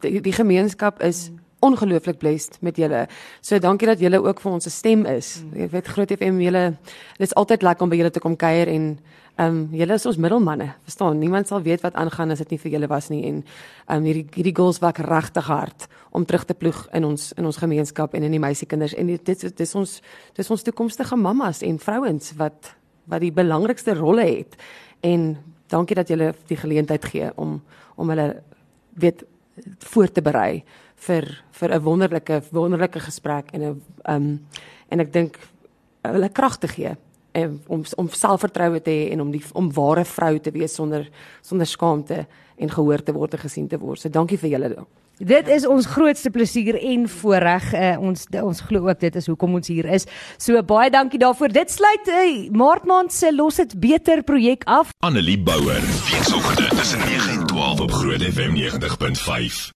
die, 0.00 0.20
die, 0.20 0.32
gemeenskap 0.32 1.02
is 1.02 1.30
ongelooflik 1.60 2.18
blessed 2.18 2.58
met 2.60 2.76
julle. 2.76 3.06
So 3.40 3.58
dankie 3.58 3.86
dat 3.86 4.00
julle 4.00 4.22
ook 4.22 4.40
vir 4.40 4.52
ons 4.52 4.66
'n 4.66 4.70
stem 4.70 5.06
is. 5.06 5.42
Jy 5.54 5.68
weet 5.68 5.86
Groot 5.86 6.10
FM 6.10 6.40
julle 6.40 6.76
dis 7.18 7.34
altyd 7.34 7.62
lekker 7.62 7.82
om 7.82 7.90
by 7.90 7.96
julle 7.96 8.10
te 8.10 8.20
kom 8.20 8.36
kuier 8.36 8.68
en 8.68 8.98
ehm 9.36 9.48
um, 9.48 9.68
julle 9.72 9.94
is 9.96 10.06
ons 10.06 10.16
middelmanne. 10.20 10.74
Verstaan? 10.84 11.18
Niemand 11.18 11.48
sal 11.48 11.62
weet 11.62 11.80
wat 11.80 11.94
aangaan 11.94 12.30
as 12.30 12.38
dit 12.38 12.50
nie 12.50 12.58
vir 12.58 12.72
julle 12.74 12.88
was 12.88 13.08
nie 13.08 13.22
en 13.24 13.38
ehm 13.40 13.96
um, 13.96 14.04
hierdie 14.04 14.26
hierdie 14.34 14.54
girls 14.56 14.80
werk 14.82 14.98
regtig 14.98 15.46
hard 15.48 15.86
om 16.10 16.24
terug 16.24 16.44
te 16.44 16.54
ploeg 16.54 16.82
in 16.92 17.04
ons 17.04 17.32
in 17.40 17.46
ons 17.48 17.56
gemeenskap 17.56 18.14
en 18.14 18.22
in 18.22 18.30
die 18.30 18.42
meisiekinders 18.42 18.94
en 18.94 19.06
dit 19.06 19.24
dit 19.24 19.60
is 19.60 19.74
ons 19.74 20.00
dis 20.36 20.50
ons 20.50 20.62
toekomstige 20.62 21.16
mammas 21.16 21.62
en 21.62 21.78
vrouens 21.78 22.32
wat 22.36 22.74
wat 23.08 23.20
die 23.20 23.32
belangrikste 23.32 23.94
rolle 23.94 24.26
het. 24.28 24.56
En 25.00 25.36
dankie 25.72 25.96
dat 25.96 26.08
julle 26.08 26.34
die 26.46 26.56
geleentheid 26.56 27.04
gee 27.04 27.30
om 27.36 27.62
om 27.96 28.08
hulle 28.08 28.42
weet 29.00 29.24
voor 29.78 30.12
te 30.12 30.22
berei 30.22 30.64
vir 30.96 31.24
vir 31.52 31.74
'n 31.74 31.82
wonderlike 31.82 32.42
wonderlike 32.50 33.00
gesprek 33.00 33.52
en 33.52 33.62
'n 33.62 33.82
um 34.08 34.46
en 34.88 35.00
ek 35.00 35.12
dink 35.12 35.38
hulle 36.02 36.28
krag 36.28 36.58
te 36.58 36.68
gee 36.68 36.96
en 37.32 37.60
om 37.66 37.84
om 37.96 38.08
selfvertroue 38.08 38.80
te 38.80 38.90
hê 38.90 39.12
en 39.12 39.20
om 39.20 39.30
die 39.32 39.42
om 39.58 39.70
ware 39.74 40.04
vrou 40.04 40.38
te 40.38 40.52
wees 40.54 40.74
sonder 40.74 41.08
sonder 41.42 41.66
skaamte 41.66 42.26
en 42.56 42.70
gehoor 42.70 43.02
te 43.02 43.12
word 43.12 43.34
en 43.34 43.46
gesien 43.46 43.68
te 43.68 43.78
word. 43.78 44.00
So 44.00 44.12
dankie 44.12 44.38
vir 44.38 44.54
julle. 44.54 44.74
Dit 45.22 45.48
is 45.48 45.66
ons 45.68 45.86
grootste 45.86 46.30
plesier 46.34 46.78
en 46.80 47.04
voorreg. 47.08 47.68
Uh, 47.74 47.90
ons 48.00 48.24
ons 48.42 48.62
glo 48.68 48.88
ook 48.88 49.00
dit 49.00 49.18
is 49.20 49.28
hoekom 49.30 49.54
ons 49.60 49.68
hier 49.70 49.86
is. 49.86 50.08
So 50.40 50.62
baie 50.66 50.90
dankie 50.90 51.20
daarvoor. 51.22 51.52
Dit 51.54 51.70
sluit 51.70 52.08
uh, 52.10 52.48
Maart 52.50 52.88
maand 52.90 53.12
se 53.14 53.30
Los 53.34 53.60
dit 53.62 53.76
beter 53.80 54.24
projek 54.26 54.64
af. 54.64 54.90
Annelie 55.04 55.38
Bouwer. 55.38 55.84
Weekoggend 56.10 56.74
tussen 56.78 57.06
9 57.06 57.38
en 57.38 57.46
12 57.46 57.80
op 57.86 57.92
Groot 58.00 58.22
FM 58.32 58.58
90.5. 58.58 59.70